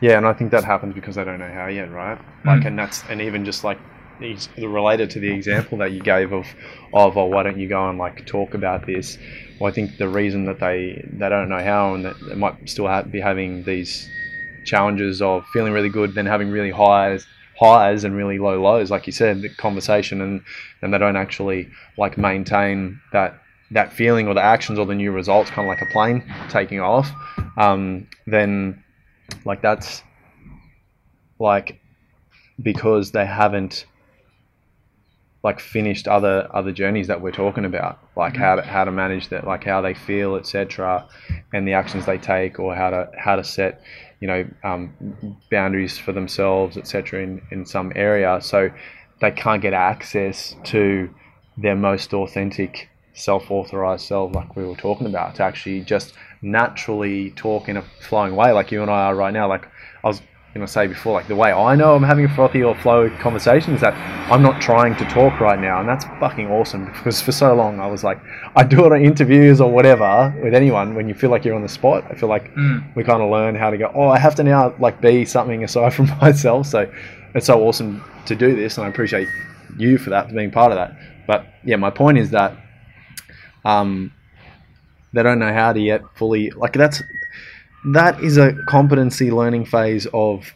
[0.01, 2.19] yeah, and I think that happens because they don't know how yet, right?
[2.45, 3.77] Like, and that's and even just like
[4.57, 6.45] related to the example that you gave of
[6.93, 9.17] of oh, why don't you go and like talk about this?
[9.59, 12.69] Well, I think the reason that they they don't know how and that they might
[12.69, 14.09] still be having these
[14.65, 17.25] challenges of feeling really good, then having really highs
[17.59, 20.41] highs and really low lows, like you said, the conversation, and
[20.81, 23.39] and they don't actually like maintain that
[23.71, 26.79] that feeling or the actions or the new results, kind of like a plane taking
[26.79, 27.09] off.
[27.57, 28.83] Um, then
[29.45, 30.03] like that's
[31.39, 31.79] like
[32.61, 33.85] because they haven't
[35.43, 39.29] like finished other other journeys that we're talking about like how to how to manage
[39.29, 41.07] that like how they feel etc
[41.51, 43.81] and the actions they take or how to how to set
[44.19, 44.93] you know um,
[45.49, 48.69] boundaries for themselves etc in in some area so
[49.19, 51.09] they can't get access to
[51.57, 57.69] their most authentic self-authorized self like we were talking about to actually just naturally talk
[57.69, 59.47] in a flowing way like you and I are right now.
[59.47, 59.67] Like
[60.03, 60.21] I was
[60.53, 63.09] going to say before like the way I know I'm having a frothy or flow
[63.19, 63.93] conversation is that
[64.29, 67.79] I'm not trying to talk right now and that's fucking awesome because for so long
[67.79, 68.19] I was like
[68.55, 71.61] I do it on interviews or whatever with anyone when you feel like you're on
[71.61, 72.03] the spot.
[72.09, 72.95] I feel like Mm.
[72.95, 75.63] we kind of learn how to go oh I have to now like be something
[75.63, 76.67] aside from myself.
[76.67, 76.91] So
[77.33, 79.27] it's so awesome to do this and I appreciate
[79.77, 80.97] you for that for being part of that.
[81.27, 82.57] But yeah my point is that
[83.65, 84.11] um,
[85.13, 87.01] they don't know how to yet fully like that's
[87.93, 90.53] that is a competency learning phase of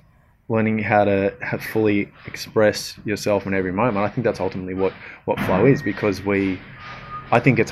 [0.47, 3.97] learning how to have fully express yourself in every moment.
[3.97, 4.93] I think that's ultimately what
[5.25, 6.59] what flow is because we
[7.31, 7.71] I think it's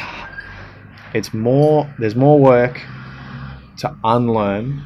[1.14, 2.82] it's more there's more work
[3.78, 4.82] to unlearn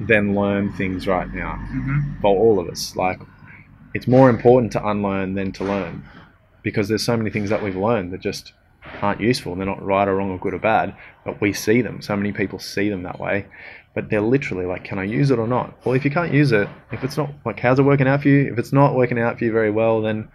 [0.00, 2.20] than learn things right now Mhm.
[2.20, 2.94] for all of us.
[2.96, 3.18] Like,
[3.94, 6.02] it's more important to unlearn than to learn
[6.62, 8.52] because there's so many things that we've learned that just
[9.02, 9.54] aren't useful.
[9.54, 12.02] They're not right or wrong or good or bad, but we see them.
[12.02, 13.46] So many people see them that way,
[13.94, 15.84] but they're literally like, can I use it or not?
[15.84, 18.28] Well, if you can't use it, if it's not like, how's it working out for
[18.28, 18.52] you?
[18.52, 20.28] If it's not working out for you very well, then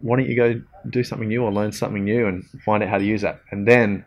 [0.00, 2.98] why don't you go do something new or learn something new and find out how
[2.98, 3.40] to use that?
[3.50, 4.04] And then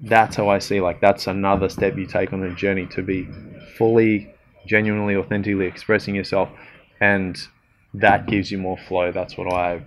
[0.00, 3.28] that's how I see like that's another step you take on the journey to be
[3.76, 4.34] fully,
[4.66, 6.48] genuinely, authentically expressing yourself,
[7.00, 7.38] and
[7.94, 9.12] that gives you more flow.
[9.12, 9.82] That's what I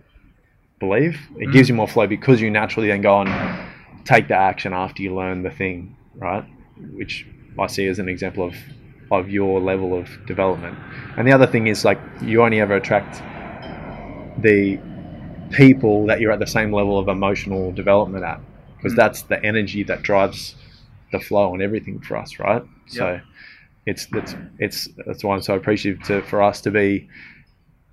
[0.85, 1.15] believe.
[1.43, 3.31] It gives you more flow because you naturally then go and
[4.05, 6.45] take the action after you learn the thing, right?
[6.99, 7.25] Which
[7.63, 8.55] I see as an example of
[9.11, 10.75] of your level of development.
[11.17, 13.21] And the other thing is like you only ever attract
[14.39, 14.79] the
[15.51, 18.39] people that you're at the same level of emotional development at
[18.77, 19.01] because Mm.
[19.01, 20.55] that's the energy that drives
[21.11, 23.19] the flow and everything for us right so
[23.85, 27.07] it's it's it's that's why I'm so appreciative to for us to be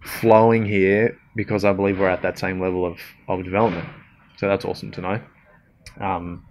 [0.03, 2.99] flowing here because I believe we're at that same level of,
[3.29, 3.89] of development.
[4.37, 5.21] So that's awesome to know.
[6.01, 6.45] Um,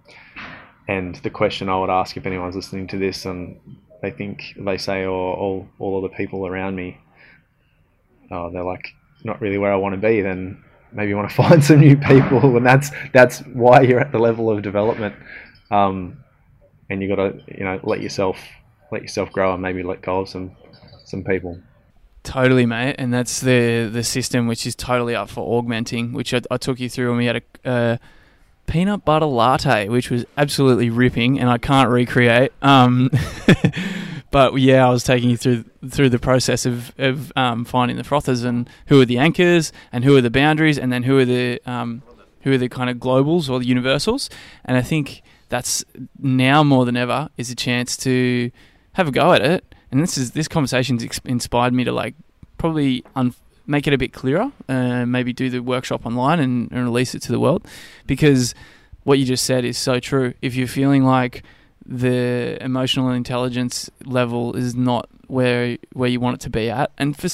[0.88, 3.60] and the question I would ask if anyone's listening to this and
[4.02, 6.98] they think they say oh, all all of the people around me
[8.30, 8.94] oh they're like
[9.24, 11.96] not really where I want to be then maybe you want to find some new
[11.96, 12.56] people.
[12.56, 15.14] And that's that's why you're at the level of development.
[15.70, 16.24] Um,
[16.88, 18.36] and you got to you know let yourself
[18.90, 20.56] let yourself grow and maybe let go of some
[21.04, 21.60] some people
[22.22, 26.42] Totally, mate, and that's the the system which is totally up for augmenting, which I,
[26.50, 27.96] I took you through when we had a uh,
[28.66, 32.52] peanut butter latte, which was absolutely ripping, and I can't recreate.
[32.60, 33.10] Um,
[34.30, 38.04] but yeah, I was taking you through through the process of of um, finding the
[38.04, 41.24] frothers and who are the anchors and who are the boundaries, and then who are
[41.24, 42.02] the um,
[42.42, 44.28] who are the kind of globals or the universals,
[44.64, 45.84] and I think that's
[46.18, 48.50] now more than ever is a chance to
[48.92, 49.69] have a go at it.
[49.90, 52.14] And this is this conversation's inspired me to like
[52.58, 53.34] probably un-
[53.66, 57.22] make it a bit clearer, uh, maybe do the workshop online and, and release it
[57.22, 57.66] to the world,
[58.06, 58.54] because
[59.04, 60.34] what you just said is so true.
[60.42, 61.42] If you're feeling like
[61.84, 66.90] the emotional intelligence level is not where where you want it to be at.
[66.98, 67.28] And for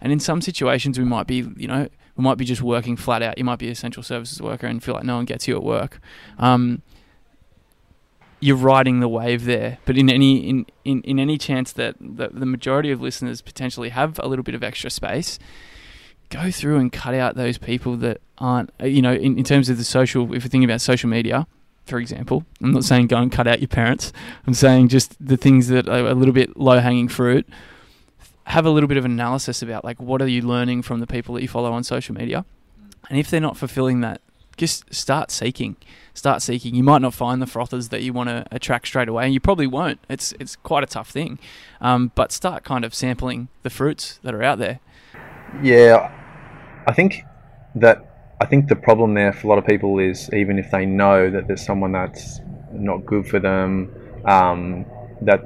[0.00, 3.22] and in some situations, we might be you know we might be just working flat
[3.22, 3.38] out.
[3.38, 5.62] You might be a essential services worker and feel like no one gets you at
[5.62, 6.00] work.
[6.38, 6.82] Um,
[8.40, 12.28] you're riding the wave there, but in any in, in, in any chance that the,
[12.28, 15.38] the majority of listeners potentially have a little bit of extra space,
[16.30, 19.68] go through and cut out those people that aren't uh, you know in, in terms
[19.68, 20.24] of the social.
[20.34, 21.46] If you're thinking about social media,
[21.84, 24.12] for example, I'm not saying go and cut out your parents.
[24.46, 27.46] I'm saying just the things that are a little bit low hanging fruit.
[28.44, 31.34] Have a little bit of analysis about like what are you learning from the people
[31.34, 32.44] that you follow on social media,
[33.10, 34.22] and if they're not fulfilling that,
[34.60, 35.76] just start seeking.
[36.12, 36.74] Start seeking.
[36.74, 39.40] You might not find the frothers that you want to attract straight away, and you
[39.40, 40.00] probably won't.
[40.08, 41.38] It's it's quite a tough thing,
[41.80, 44.80] um, but start kind of sampling the fruits that are out there.
[45.62, 46.12] Yeah,
[46.86, 47.24] I think
[47.74, 50.84] that I think the problem there for a lot of people is even if they
[50.84, 52.40] know that there's someone that's
[52.70, 53.94] not good for them,
[54.26, 54.84] um,
[55.22, 55.40] that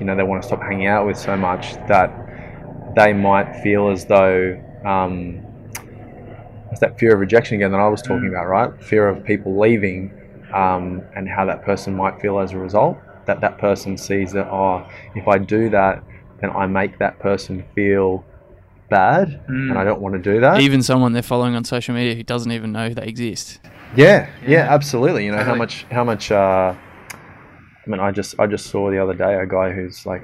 [0.00, 2.10] you know they want to stop hanging out with so much that
[2.96, 5.45] they might feel as though um,
[6.76, 8.84] it's that fear of rejection again that I was talking about, right?
[8.84, 10.12] Fear of people leaving
[10.52, 12.98] um, and how that person might feel as a result.
[13.24, 16.04] That that person sees that oh, if I do that,
[16.42, 18.26] then I make that person feel
[18.90, 20.60] bad, and I don't want to do that.
[20.60, 23.58] Even someone they're following on social media who doesn't even know they exist.
[23.96, 25.24] Yeah, yeah, absolutely.
[25.24, 26.30] You know how much how much.
[26.30, 30.22] Uh, I mean, I just I just saw the other day a guy who's like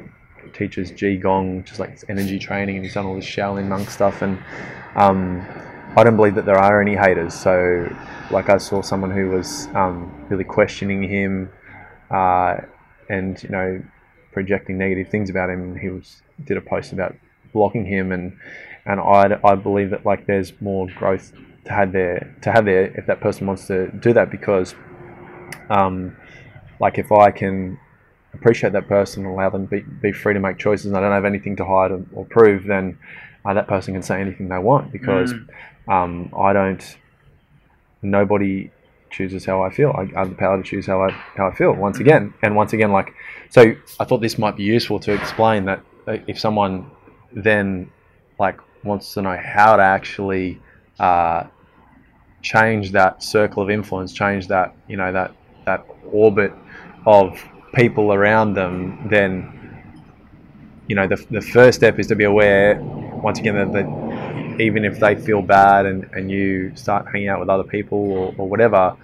[0.53, 4.21] teaches qigong, which is like energy training, and he's done all this Shaolin monk stuff,
[4.21, 4.39] and
[4.97, 5.47] um,
[5.95, 7.35] I don't believe that there are any haters.
[7.35, 7.95] So,
[8.31, 11.53] like, I saw someone who was um, really questioning him,
[12.11, 12.59] uh,
[13.11, 13.83] and you know,
[14.33, 15.77] projecting negative things about him.
[15.77, 17.15] He was did a post about
[17.53, 18.39] blocking him, and
[18.87, 21.33] and I I believe that like there's more growth
[21.67, 24.75] to have there to have there if that person wants to do that because,
[25.69, 26.17] um,
[26.81, 27.79] like if I can
[28.33, 31.13] appreciate that person and allow them be, be free to make choices and I don't
[31.13, 32.99] have anything to hide or, or prove, then
[33.45, 35.35] uh, that person can say anything they want because
[35.89, 36.97] um, I don't.
[38.03, 38.71] Nobody
[39.11, 39.91] chooses how I feel.
[39.97, 41.73] I, I have the power to choose how I how I feel.
[41.73, 43.15] Once again, and once again, like
[43.51, 46.91] so, I thought this might be useful to explain that uh, if someone
[47.33, 47.91] then
[48.39, 50.61] like wants to know how to actually
[50.99, 51.45] uh,
[52.43, 56.53] change that circle of influence, change that you know that that orbit
[57.07, 57.41] of
[57.75, 59.59] people around them, then
[60.89, 64.02] you know the, the first step is to be aware once again that, that
[64.63, 68.35] even if they feel bad and, and you start hanging out with other people or,
[68.39, 68.97] or whatever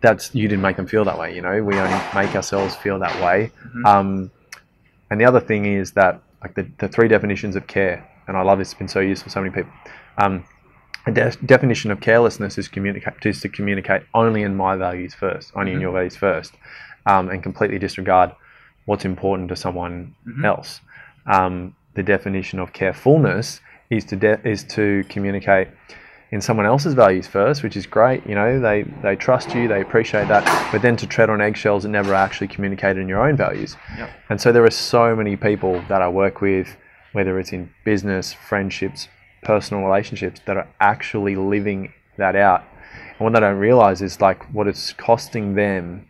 [0.00, 1.62] that's you didn't make them feel that way you know?
[1.62, 3.50] We only make ourselves feel that way.
[3.84, 4.30] Um,
[5.10, 8.42] and the other thing is that like the, the three definitions of care and i
[8.42, 9.72] love this it's been so useful for so many people.
[10.18, 10.44] Um,
[11.06, 15.52] a de- definition of carelessness is communicate is to communicate only in my values first
[15.56, 16.54] only in your values first
[17.06, 18.30] um, and completely disregard
[18.88, 20.80] what's important to someone else.
[21.26, 23.60] Um, the definition of carefulness
[23.90, 25.68] is to de- is to communicate
[26.30, 28.26] in someone else's values first, which is great.
[28.26, 31.84] You know, they they trust you, they appreciate that, but then to tread on eggshells
[31.84, 33.76] and never actually communicate in your own values.
[33.96, 34.10] Yep.
[34.30, 36.76] And so there are so many people that I work with,
[37.12, 39.08] whether it's in business, friendships,
[39.42, 42.64] personal relationships, that are actually living that out.
[43.18, 46.08] And what they don't realize is like what it's costing them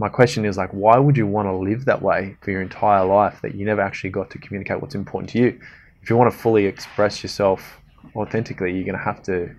[0.00, 3.04] my question is like why would you want to live that way for your entire
[3.04, 5.60] life that you never actually got to communicate what's important to you
[6.02, 7.80] if you want to fully express yourself
[8.16, 9.54] authentically you're going to have to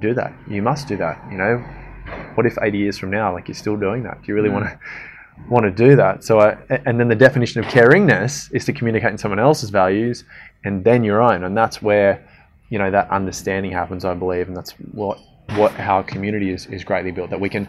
[0.00, 0.32] do that.
[0.48, 1.58] You must do that you know?
[2.34, 4.22] What if 80 years from now like you're still doing that?
[4.22, 4.78] Do you really want to
[5.48, 6.22] want to do that?
[6.24, 10.24] So I, and then the definition of caringness is to communicate in someone else's values
[10.64, 12.26] and then your own and that's where
[12.68, 15.18] you know that understanding happens i believe and that's what
[15.56, 17.68] what how community is, is greatly built that we can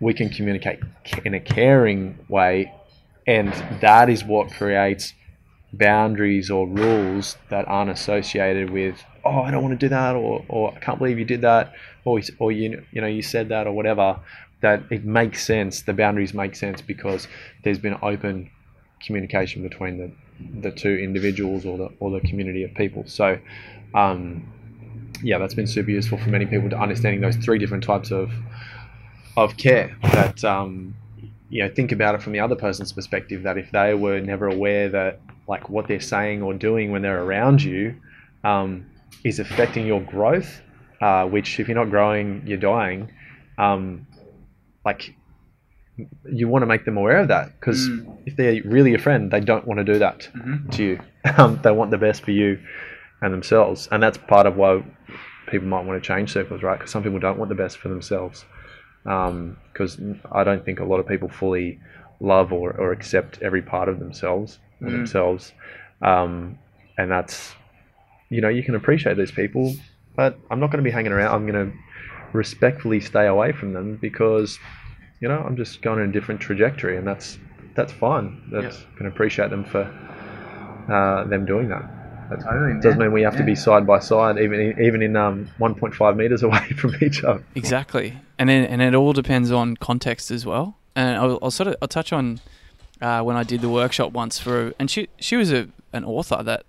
[0.00, 0.78] we can communicate
[1.24, 2.72] in a caring way
[3.26, 5.14] and that is what creates
[5.72, 10.44] boundaries or rules that aren't associated with oh I don't want to do that or,
[10.48, 13.66] or I can't believe you did that or or you you know you said that
[13.66, 14.20] or whatever
[14.62, 17.28] that it makes sense the boundaries make sense because
[17.62, 18.50] there's been open
[19.00, 20.12] communication between the
[20.60, 23.04] the two individuals or the or the community of people.
[23.06, 23.38] So
[23.94, 24.52] um,
[25.22, 28.30] yeah that's been super useful for many people to understanding those three different types of
[29.36, 30.94] of care that um,
[31.48, 34.46] you know think about it from the other person's perspective that if they were never
[34.48, 37.94] aware that like what they're saying or doing when they're around you
[38.44, 38.86] um,
[39.24, 40.60] is affecting your growth
[41.00, 43.10] uh, which if you're not growing you're dying.
[43.58, 44.06] Um,
[44.84, 45.14] like
[46.30, 48.18] you want to make them aware of that because Mm.
[48.26, 50.70] if they're really your friend they don't want to do that Mhm.
[50.72, 51.00] to you.
[51.38, 52.58] Um, they want the best for you
[53.20, 53.88] and themselves.
[53.90, 54.82] And that's part of why
[55.48, 56.78] people might want to change circles right?
[56.78, 58.44] Because some people don't want the best for themselves.
[59.04, 60.00] Because
[60.32, 61.78] I don't think a lot of people fully
[62.20, 64.90] love or, or accept every part of themselves Mm.
[64.90, 65.52] themselves,
[66.02, 66.58] um,
[66.98, 67.54] and that's
[68.28, 69.74] you know you can appreciate these people,
[70.14, 71.34] but I'm not going to be hanging around.
[71.34, 71.76] I'm going to
[72.32, 74.58] respectfully stay away from them because
[75.20, 77.38] you know I'm just going in a different trajectory, and that's
[77.74, 78.42] that's fine.
[78.50, 79.84] That's can appreciate them for
[80.92, 81.90] uh, them doing that.
[82.28, 82.80] That Totally.
[82.80, 86.42] doesn't mean we have to be side by side, even even in um, 1.5 meters
[86.48, 87.42] away from each other.
[87.54, 90.76] Exactly, and then and it all depends on context as well.
[90.94, 92.40] And I'll, I'll sort of I'll touch on
[93.00, 96.42] uh, when I did the workshop once for, and she she was a an author
[96.42, 96.64] that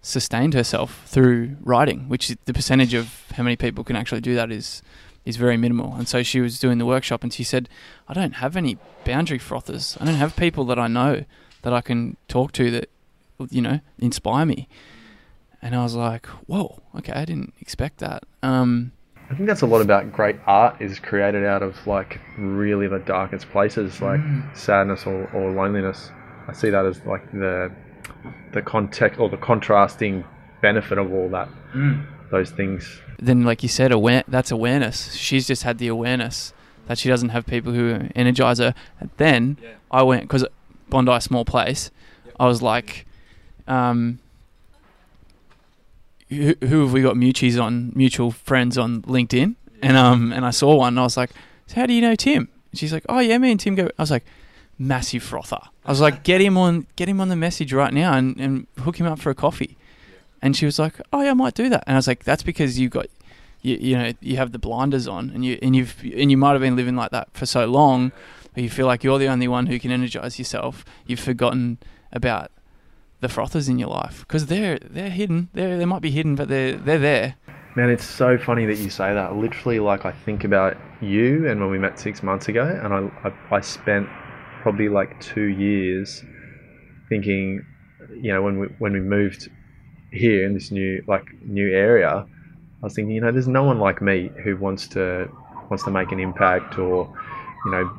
[0.00, 4.50] sustained herself through writing, which the percentage of how many people can actually do that
[4.50, 4.82] is
[5.24, 5.94] is very minimal.
[5.94, 7.68] And so she was doing the workshop, and she said,
[8.08, 9.96] "I don't have any boundary frothers.
[10.00, 11.24] I don't have people that I know
[11.62, 12.90] that I can talk to that
[13.50, 14.68] you know inspire me."
[15.60, 18.92] And I was like, "Whoa, okay, I didn't expect that." Um,
[19.32, 22.98] I think that's a lot about great art is created out of like really the
[22.98, 24.20] darkest places, like
[24.54, 26.10] sadness or, or loneliness.
[26.48, 27.72] I see that as like the
[28.52, 30.24] the context or the contrasting
[30.60, 32.04] benefit of all that Mm.
[32.30, 33.00] those things.
[33.18, 36.52] then like you said aware that's awareness she's just had the awareness
[36.86, 39.68] that she doesn't have people who energize her and then Yeah.
[39.90, 40.44] i went because
[40.90, 41.90] bondi small place
[42.38, 43.06] i was like
[43.66, 44.18] um
[46.32, 50.50] who, who have we got mutuals on mutual friends on linkedin and um and i
[50.50, 51.30] saw one and i was like
[51.66, 53.88] so how do you know tim and she's like oh yeah me and tim go
[53.98, 54.24] i was like
[54.78, 58.14] massive frother i was like get him on get him on the message right now
[58.14, 59.76] and, and hook him up for a coffee
[60.42, 62.42] and she was like, "Oh yeah, I might do that." And I was like, "That's
[62.42, 63.06] because you've got,
[63.62, 66.52] you, you know, you have the blinders on, and you and you've and you might
[66.52, 68.10] have been living like that for so long,
[68.56, 70.84] you feel like you're the only one who can energize yourself.
[71.06, 71.78] You've forgotten
[72.12, 72.50] about
[73.22, 75.48] the frothers in your life because they're they're hidden.
[75.54, 77.36] They they might be hidden, but they're they're there.
[77.74, 79.34] Man, it's so funny that you say that.
[79.36, 83.28] Literally, like I think about you and when we met six months ago, and I
[83.28, 84.08] I, I spent
[84.60, 86.22] probably like two years
[87.08, 87.64] thinking,
[88.10, 89.48] you know, when we when we moved
[90.10, 92.26] here in this new like new area,
[92.82, 95.28] I was thinking, you know, there's no one like me who wants to
[95.70, 97.10] wants to make an impact or
[97.64, 97.90] you know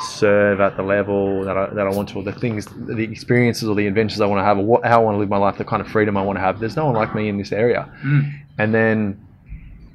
[0.00, 3.68] serve at the level that I, that I want to, or the things, the experiences
[3.68, 5.38] or the adventures I want to have, or what, how I want to live my
[5.38, 6.60] life, the kind of freedom I want to have.
[6.60, 7.90] There's no one like me in this area.
[8.04, 8.40] Mm.
[8.58, 9.26] And then,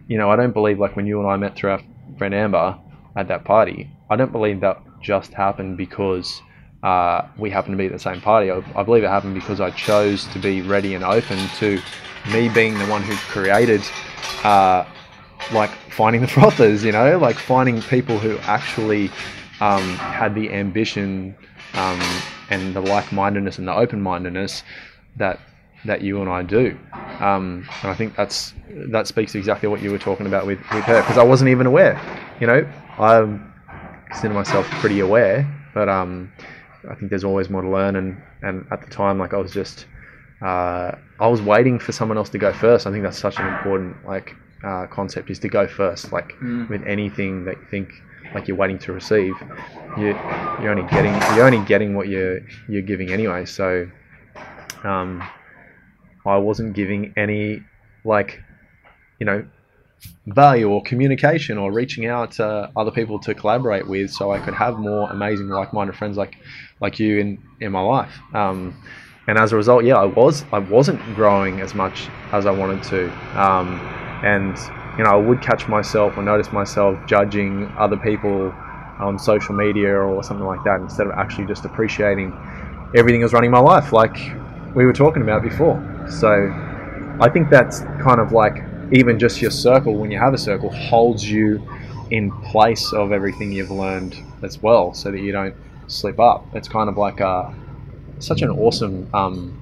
[0.07, 1.81] you know, I don't believe like when you and I met through our
[2.17, 2.77] friend Amber
[3.15, 6.41] at that party, I don't believe that just happened because
[6.83, 8.51] uh, we happened to be at the same party.
[8.51, 11.81] I, I believe it happened because I chose to be ready and open to
[12.31, 13.81] me being the one who created,
[14.43, 14.85] uh,
[15.51, 19.09] like finding the frothers, you know, like finding people who actually
[19.59, 21.35] um, had the ambition
[21.73, 22.01] um,
[22.49, 24.63] and the like-mindedness and the open-mindedness
[25.17, 25.39] that
[25.85, 26.77] that you and I do.
[27.19, 28.53] Um, and I think that's
[28.91, 31.49] that speaks to exactly what you were talking about with, with her because I wasn't
[31.49, 31.99] even aware.
[32.39, 33.39] You know, I
[34.09, 36.31] consider myself pretty aware, but um,
[36.89, 37.95] I think there's always more to learn.
[37.95, 39.85] And, and at the time, like I was just
[40.41, 42.85] uh, I was waiting for someone else to go first.
[42.87, 46.11] I think that's such an important like uh, concept is to go first.
[46.11, 46.69] Like Mm.
[46.69, 47.89] with anything that you think
[48.33, 49.35] like you're waiting to receive,
[49.97, 50.07] you
[50.61, 53.45] you're only getting you're only getting what you're you're giving anyway.
[53.45, 53.87] So
[54.83, 55.23] um,
[56.25, 57.61] I wasn't giving any
[58.05, 58.41] like
[59.19, 59.45] you know
[60.27, 64.53] value or communication or reaching out to other people to collaborate with so I could
[64.53, 66.35] have more amazing like-minded friends like
[66.81, 68.75] like you in in my life um,
[69.27, 72.83] and as a result yeah I was I wasn't growing as much as I wanted
[72.83, 73.09] to
[73.41, 73.79] um,
[74.23, 74.57] and
[74.97, 78.53] you know I would catch myself or notice myself judging other people
[78.99, 82.31] on social media or something like that instead of actually just appreciating
[82.95, 84.15] everything that's running my life like
[84.75, 85.77] we were talking about before.
[86.09, 86.51] So
[87.19, 90.69] I think that's kind of like even just your circle when you have a circle
[90.69, 91.65] holds you
[92.11, 95.55] in place of everything you've learned as well so that you don't
[95.87, 96.45] slip up.
[96.53, 97.53] It's kind of like a
[98.19, 99.61] such an awesome um,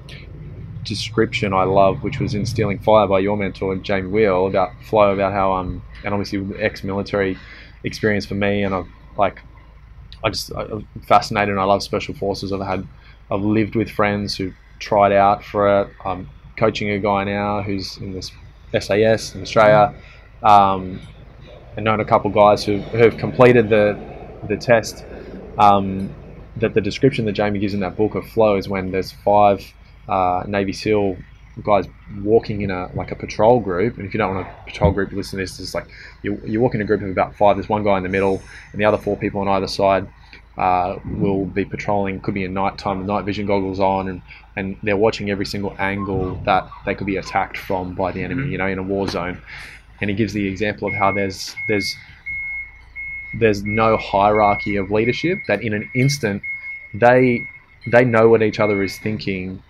[0.83, 5.13] description I love which was in Stealing Fire by your mentor Jamie Wheal about flow
[5.13, 7.37] about how um and obviously ex-military
[7.83, 9.41] experience for me and I've like
[10.23, 12.51] I just I'm fascinated and I love special forces.
[12.51, 12.87] I've had
[13.29, 15.89] I've lived with friends who tried out for it.
[16.05, 18.31] I'm coaching a guy now who's in this
[18.79, 19.95] SAS in Australia,
[20.43, 20.99] um,
[21.75, 23.97] and known a couple guys who have completed the
[24.47, 25.05] the test.
[25.57, 26.13] Um,
[26.57, 29.61] that the description that Jamie gives in that book of flow is when there's five
[30.07, 31.17] uh, Navy SEAL
[31.63, 31.85] guys
[32.23, 35.11] walking in a like a patrol group, and if you don't want a patrol group,
[35.11, 35.59] listen to this.
[35.59, 35.87] It's like
[36.23, 37.57] you you walk in a group of about five.
[37.57, 38.41] There's one guy in the middle,
[38.71, 40.07] and the other four people on either side
[40.57, 42.21] uh, will be patrolling.
[42.21, 44.21] Could be at night time, with night vision goggles on, and
[44.55, 48.49] and they're watching every single angle that they could be attacked from by the enemy.
[48.49, 49.41] You know, in a war zone.
[49.99, 51.95] And he gives the example of how there's there's
[53.39, 55.37] there's no hierarchy of leadership.
[55.47, 56.41] That in an instant,
[56.93, 57.47] they
[57.85, 59.61] they know what each other is thinking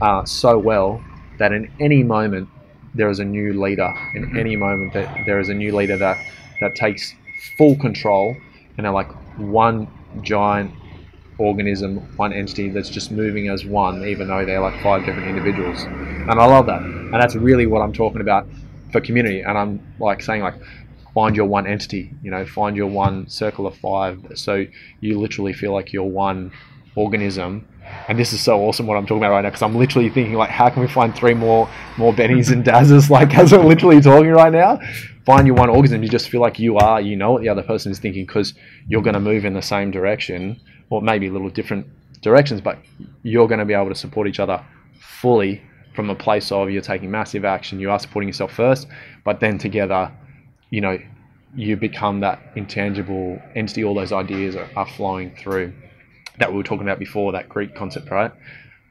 [0.00, 1.02] uh, so well
[1.38, 2.48] that in any moment
[2.94, 3.92] there is a new leader.
[4.14, 6.18] In any moment that there is a new leader that
[6.60, 7.14] that takes
[7.56, 8.36] full control
[8.76, 9.88] and they're like one
[10.22, 10.72] giant
[11.38, 15.84] organism, one entity that's just moving as one, even though they're like five different individuals.
[15.84, 16.82] And I love that.
[16.82, 18.46] And that's really what I'm talking about
[18.90, 19.42] for community.
[19.42, 20.54] And I'm like saying like
[21.14, 24.20] find your one entity, you know, find your one circle of five.
[24.34, 24.66] So
[25.00, 26.52] you literally feel like you're one
[26.94, 27.66] organism.
[28.08, 30.34] And this is so awesome what I'm talking about right now because I'm literally thinking
[30.34, 34.00] like, how can we find three more more Bennies and Dazzes like as we're literally
[34.00, 34.80] talking right now?
[35.26, 36.02] Find your one organism.
[36.02, 37.00] You just feel like you are.
[37.00, 38.54] You know what the other person is thinking because
[38.86, 40.58] you're going to move in the same direction,
[40.88, 41.86] or maybe a little different
[42.22, 42.78] directions, but
[43.22, 44.64] you're going to be able to support each other
[44.98, 45.62] fully
[45.94, 47.80] from a place of you're taking massive action.
[47.80, 48.86] You are supporting yourself first,
[49.24, 50.12] but then together,
[50.70, 50.98] you know,
[51.54, 53.84] you become that intangible entity.
[53.84, 55.72] All those ideas are, are flowing through
[56.38, 58.32] that we were talking about before, that Greek concept, right?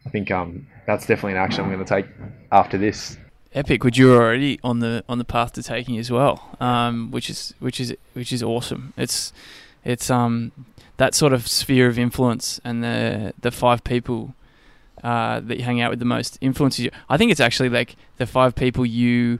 [0.06, 2.06] I think um, that's definitely an action I'm going to take
[2.52, 3.18] after this.
[3.54, 7.30] Epic, which you're already on the on the path to taking as well, um, which
[7.30, 8.94] is which is which is awesome.
[8.98, 9.34] It's
[9.84, 10.52] it's um
[10.98, 14.36] that sort of sphere of influence and the the five people
[15.04, 16.92] uh, that you hang out with the most influences you.
[17.10, 19.40] I think it's actually like the five people you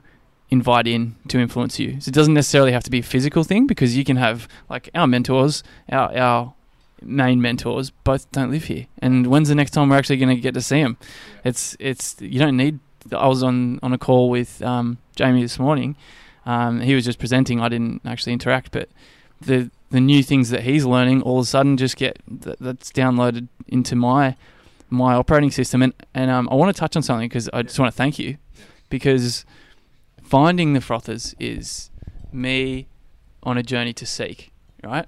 [0.50, 2.00] invite in to influence you.
[2.00, 4.88] So it doesn't necessarily have to be a physical thing because you can have like
[4.94, 6.54] our mentors, our our
[7.02, 8.86] main mentors both don't live here.
[9.00, 10.96] And when's the next time we're actually going to get to see them?
[11.44, 12.78] It's it's you don't need.
[13.12, 15.96] I was on on a call with um, Jamie this morning.
[16.46, 17.60] Um, he was just presenting.
[17.60, 18.88] I didn't actually interact, but
[19.40, 23.48] the the new things that he's learning all of a sudden just get that's downloaded
[23.66, 24.36] into my
[24.90, 25.82] my operating system.
[25.82, 28.18] And and um, I want to touch on something because I just want to thank
[28.18, 28.38] you
[28.90, 29.44] because
[30.22, 31.90] finding the frothers is
[32.32, 32.86] me
[33.42, 35.06] on a journey to seek right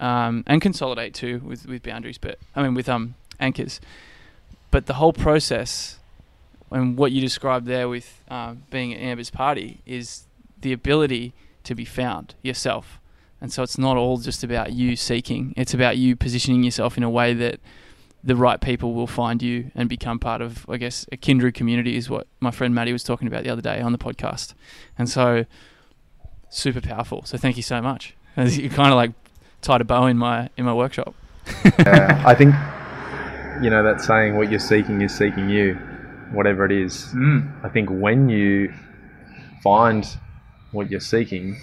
[0.00, 3.80] um, and consolidate too with, with boundaries, but I mean with um anchors.
[4.70, 5.98] But the whole process
[6.70, 10.24] and what you described there with uh, being at Amber's party is
[10.60, 11.32] the ability
[11.64, 13.00] to be found yourself.
[13.40, 17.02] And so it's not all just about you seeking, it's about you positioning yourself in
[17.02, 17.58] a way that
[18.22, 21.96] the right people will find you and become part of, I guess, a kindred community,
[21.96, 24.52] is what my friend Maddie was talking about the other day on the podcast.
[24.98, 25.46] And so,
[26.50, 27.24] super powerful.
[27.24, 28.14] So, thank you so much.
[28.36, 29.12] You kind of like
[29.62, 31.14] tied a bow in my in my workshop.
[31.64, 32.54] uh, I think
[33.62, 35.74] you know that saying, "What you're seeking is seeking you,"
[36.32, 37.06] whatever it is.
[37.14, 37.64] Mm.
[37.64, 38.72] I think when you
[39.62, 40.06] find
[40.72, 41.56] what you're seeking,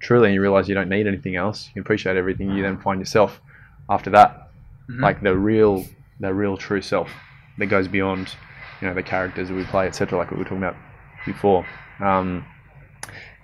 [0.00, 2.50] truly, and you realize you don't need anything else, you appreciate everything.
[2.50, 3.40] You then find yourself
[3.88, 4.44] after that,
[4.90, 5.02] Mm-hmm.
[5.02, 5.84] like the real,
[6.18, 7.10] the real true self
[7.58, 8.34] that goes beyond,
[8.80, 10.18] you know, the characters that we play, etc.
[10.18, 10.76] Like what we were talking about
[11.26, 11.66] before.
[12.00, 12.46] Um,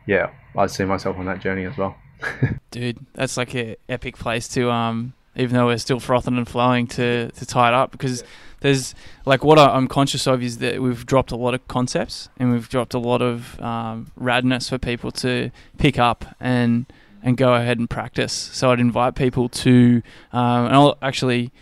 [0.06, 1.96] yeah, I see myself on that journey as well.
[2.70, 6.86] Dude, that's like a epic place to um even though we're still frothing and flowing
[6.86, 8.24] to to tie it up because
[8.60, 8.94] there's
[9.26, 12.68] like what I'm conscious of is that we've dropped a lot of concepts and we've
[12.68, 16.86] dropped a lot of um, radness for people to pick up and
[17.22, 18.32] and go ahead and practice.
[18.32, 20.02] So I'd invite people to
[20.32, 21.52] um, and I'll actually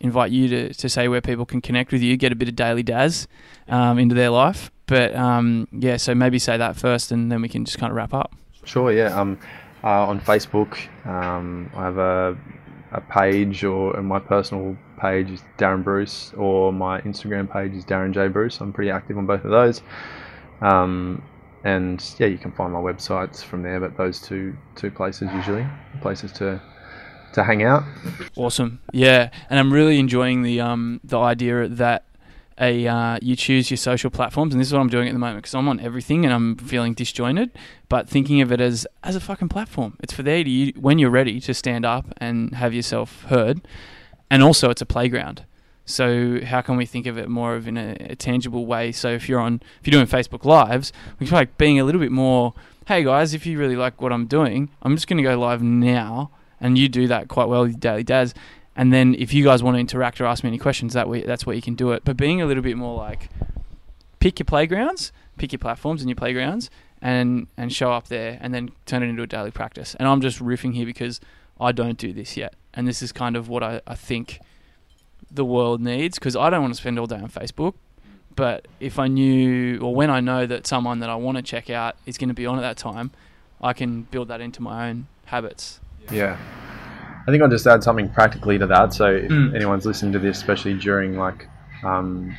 [0.00, 2.56] invite you to, to say where people can connect with you, get a bit of
[2.56, 3.28] daily daz
[3.68, 4.72] um, into their life.
[4.86, 7.96] But um, yeah, so maybe say that first and then we can just kind of
[7.96, 8.34] wrap up.
[8.64, 9.18] Sure, yeah.
[9.82, 10.76] Uh, on Facebook,
[11.06, 12.36] um, I have a,
[12.92, 18.12] a page, or my personal page is Darren Bruce, or my Instagram page is Darren
[18.12, 18.60] J Bruce.
[18.60, 19.80] I'm pretty active on both of those.
[20.60, 21.22] Um,
[21.64, 23.80] and yeah, you can find my websites from there.
[23.80, 25.66] But those two two places usually
[26.00, 26.60] places to
[27.32, 27.84] to hang out.
[28.36, 32.04] Awesome, yeah, and I'm really enjoying the um the idea that
[32.60, 35.18] a uh, you choose your social platforms, and this is what I'm doing at the
[35.18, 37.50] moment because I'm on everything and I'm feeling disjointed.
[37.88, 40.98] But thinking of it as as a fucking platform, it's for there to you, when
[40.98, 43.62] you're ready to stand up and have yourself heard,
[44.30, 45.44] and also it's a playground.
[45.86, 48.92] So how can we think of it more of in a, a tangible way?
[48.92, 52.00] So if you're on if you're doing Facebook lives, we feel like being a little
[52.00, 52.54] bit more.
[52.86, 55.62] Hey guys, if you really like what I'm doing, I'm just going to go live
[55.62, 56.30] now,
[56.60, 58.34] and you do that quite well Daily Daz.
[58.76, 61.22] And then if you guys want to interact or ask me any questions, that way
[61.22, 62.04] that's where you can do it.
[62.04, 63.28] But being a little bit more like
[64.20, 66.70] pick your playgrounds, pick your platforms and your playgrounds,
[67.02, 69.94] and and show up there, and then turn it into a daily practice.
[69.96, 71.20] And I'm just riffing here because
[71.60, 74.40] I don't do this yet, and this is kind of what I, I think
[75.30, 77.74] the world needs because I don't want to spend all day on Facebook.
[78.36, 81.68] But if I knew, or when I know that someone that I want to check
[81.68, 83.10] out is going to be on at that time,
[83.60, 85.80] I can build that into my own habits.
[86.10, 86.38] Yeah.
[87.30, 88.92] I think I'll just add something practically to that.
[88.92, 89.54] So if Mm.
[89.54, 91.48] anyone's listening to this, especially during like
[91.84, 92.34] um,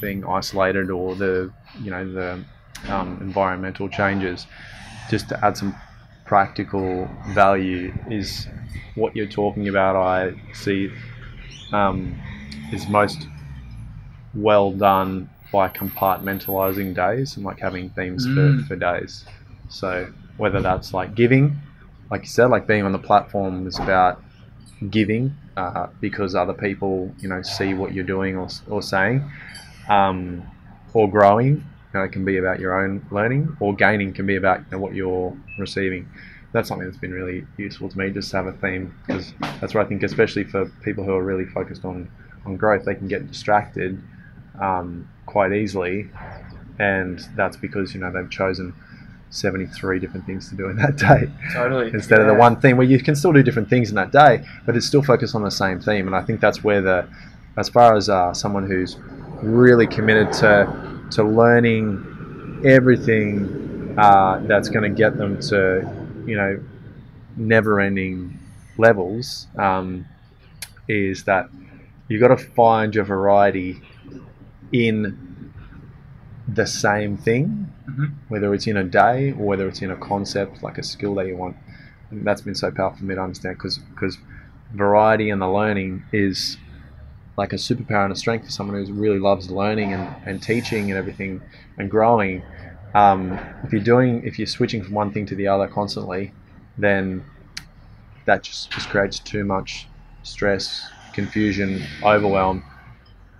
[0.00, 1.52] being isolated or the
[1.82, 2.42] you know the
[2.88, 4.46] um, environmental changes,
[5.10, 5.76] just to add some
[6.24, 8.48] practical value is
[8.94, 10.90] what you're talking about, I see
[11.74, 12.18] um,
[12.72, 13.28] is most
[14.34, 18.34] well done by compartmentalizing days and like having themes Mm.
[18.34, 19.26] for, for days.
[19.68, 20.06] So
[20.38, 21.54] whether that's like giving,
[22.12, 24.22] like you said, like being on the platform is about
[24.90, 29.24] giving uh, because other people, you know, see what you're doing or, or saying,
[29.88, 30.46] um,
[30.92, 31.56] or growing.
[31.56, 31.64] You
[31.94, 34.78] know, it can be about your own learning, or gaining can be about you know,
[34.78, 36.06] what you're receiving.
[36.52, 39.72] That's something that's been really useful to me, just to have a theme, because that's
[39.72, 42.10] where I think, especially for people who are really focused on,
[42.44, 43.98] on growth, they can get distracted
[44.60, 46.10] um, quite easily,
[46.78, 48.74] and that's because you know they've chosen
[49.32, 51.90] 73 different things to do in that day Totally.
[51.92, 54.44] instead of the one thing where you can still do different things in that day,
[54.66, 56.06] but it's still focused on the same theme.
[56.06, 57.08] And I think that's where the,
[57.56, 58.96] as far as uh, someone who's
[59.42, 65.86] really committed to to learning everything uh, that's going to get them to,
[66.26, 66.62] you know,
[67.36, 68.38] never-ending
[68.78, 70.06] levels, um,
[70.88, 71.48] is that
[72.08, 73.80] you've got to find your variety
[74.72, 75.52] in
[76.48, 78.12] the same thing Mhm.
[78.28, 81.26] whether it's in a day or whether it's in a concept like a skill that
[81.26, 81.56] you want.
[82.10, 84.18] And that's been so powerful for me to understand because
[84.72, 86.58] variety and the learning is
[87.36, 90.90] like a superpower and a strength for someone who really loves learning and, and teaching
[90.90, 91.40] and everything
[91.78, 92.42] and growing.
[92.94, 96.32] Um, if you're doing, if you're switching from one thing to the other constantly,
[96.78, 97.24] then
[98.26, 99.88] that just, just creates too much
[100.22, 102.62] stress, confusion, overwhelm.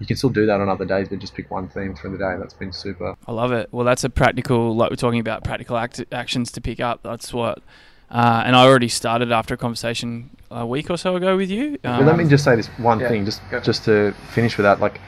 [0.02, 2.18] You can still do that on other days, but just pick one theme for the
[2.18, 2.34] day.
[2.36, 3.14] That's been super.
[3.28, 3.68] I love it.
[3.70, 7.04] Well, that's a practical, like we're talking about, practical act- actions to pick up.
[7.04, 7.62] That's what.
[8.10, 11.78] Uh, and I already started after a conversation a week or so ago with you.
[11.84, 13.60] Um, But let me just say this one yeah, thing, just go.
[13.60, 14.80] just to finish with that.
[14.80, 15.00] Like,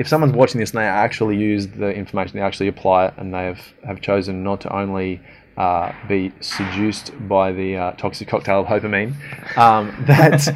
[0.00, 3.32] if someone's watching this and they actually use the information, they actually apply it, and
[3.32, 5.20] they have, have chosen not to only
[5.58, 9.12] uh, be seduced by the uh, toxic cocktail of dopamine,
[9.58, 10.46] um, that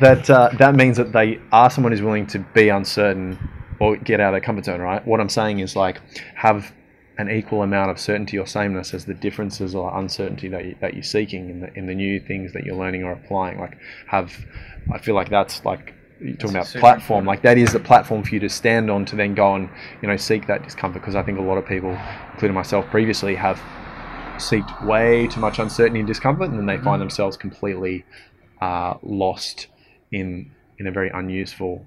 [0.00, 3.38] that uh, that means that they are someone who's willing to be uncertain
[3.78, 4.80] or get out of their comfort zone.
[4.80, 5.06] Right?
[5.06, 6.00] What I'm saying is like
[6.34, 6.72] have
[7.18, 10.94] an equal amount of certainty or sameness as the differences or uncertainty that, you, that
[10.94, 13.58] you're seeking in the, in the new things that you're learning or applying.
[13.58, 14.32] Like, have
[14.92, 17.26] I feel like that's like you're talking about super platform.
[17.26, 19.68] Like that is the platform for you to stand on to then go and
[20.00, 21.02] you know seek that discomfort.
[21.02, 21.98] Because I think a lot of people,
[22.32, 23.60] including myself previously, have
[24.38, 28.04] seeked way too much uncertainty and discomfort, and then they find themselves completely
[28.60, 29.66] uh, lost
[30.12, 31.86] in in a very unuseful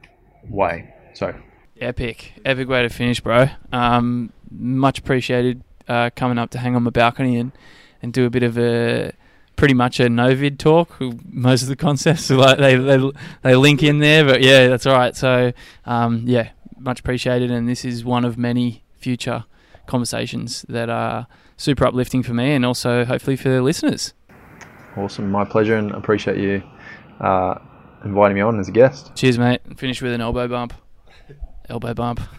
[0.49, 0.93] way.
[1.13, 1.33] So
[1.81, 3.47] Epic, epic way to finish, bro.
[3.71, 7.53] Um, much appreciated uh, coming up to hang on my balcony and,
[8.01, 9.13] and do a bit of a
[9.55, 10.97] pretty much a Novid talk.
[10.99, 13.11] Most of the concepts are like they, they
[13.43, 15.15] they link in there, but yeah, that's all right.
[15.15, 15.53] So
[15.85, 19.45] um, yeah, much appreciated, and this is one of many future
[19.87, 21.27] conversations that are
[21.59, 24.13] super uplifting for me and also hopefully for the listeners.
[24.95, 26.63] awesome, my pleasure, and appreciate you
[27.19, 27.59] uh,
[28.03, 29.11] inviting me on as a guest.
[29.15, 29.61] Cheers, mate.
[29.77, 30.73] Finish with an elbow bump.
[31.67, 32.21] Elbow bump.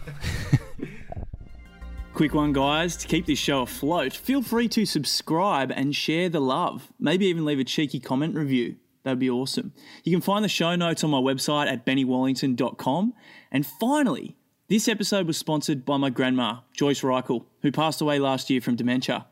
[2.13, 2.97] Quick one, guys.
[2.97, 6.91] To keep this show afloat, feel free to subscribe and share the love.
[6.99, 8.75] Maybe even leave a cheeky comment review.
[9.03, 9.73] That'd be awesome.
[10.03, 13.13] You can find the show notes on my website at bennywallington.com.
[13.51, 14.35] And finally,
[14.71, 18.77] this episode was sponsored by my grandma, Joyce Reichel, who passed away last year from
[18.77, 19.25] dementia.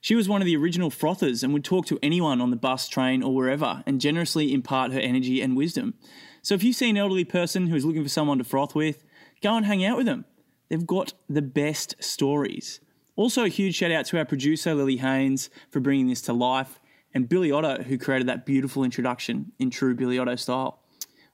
[0.00, 2.86] She was one of the original frothers and would talk to anyone on the bus,
[2.88, 5.94] train, or wherever and generously impart her energy and wisdom.
[6.40, 9.02] So if you see an elderly person who is looking for someone to froth with,
[9.42, 10.24] go and hang out with them.
[10.68, 12.78] They've got the best stories.
[13.16, 16.78] Also, a huge shout out to our producer, Lily Haynes, for bringing this to life,
[17.12, 20.78] and Billy Otto, who created that beautiful introduction in true Billy Otto style.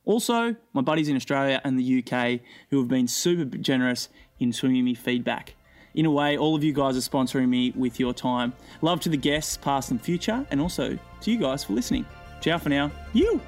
[0.05, 4.09] Also, my buddies in Australia and the UK who have been super generous
[4.39, 5.55] in swinging me feedback.
[5.95, 8.53] In a way, all of you guys are sponsoring me with your time.
[8.81, 12.07] Love to the guests, past and future, and also to you guys for listening.
[12.41, 12.91] Ciao for now.
[13.13, 13.41] You!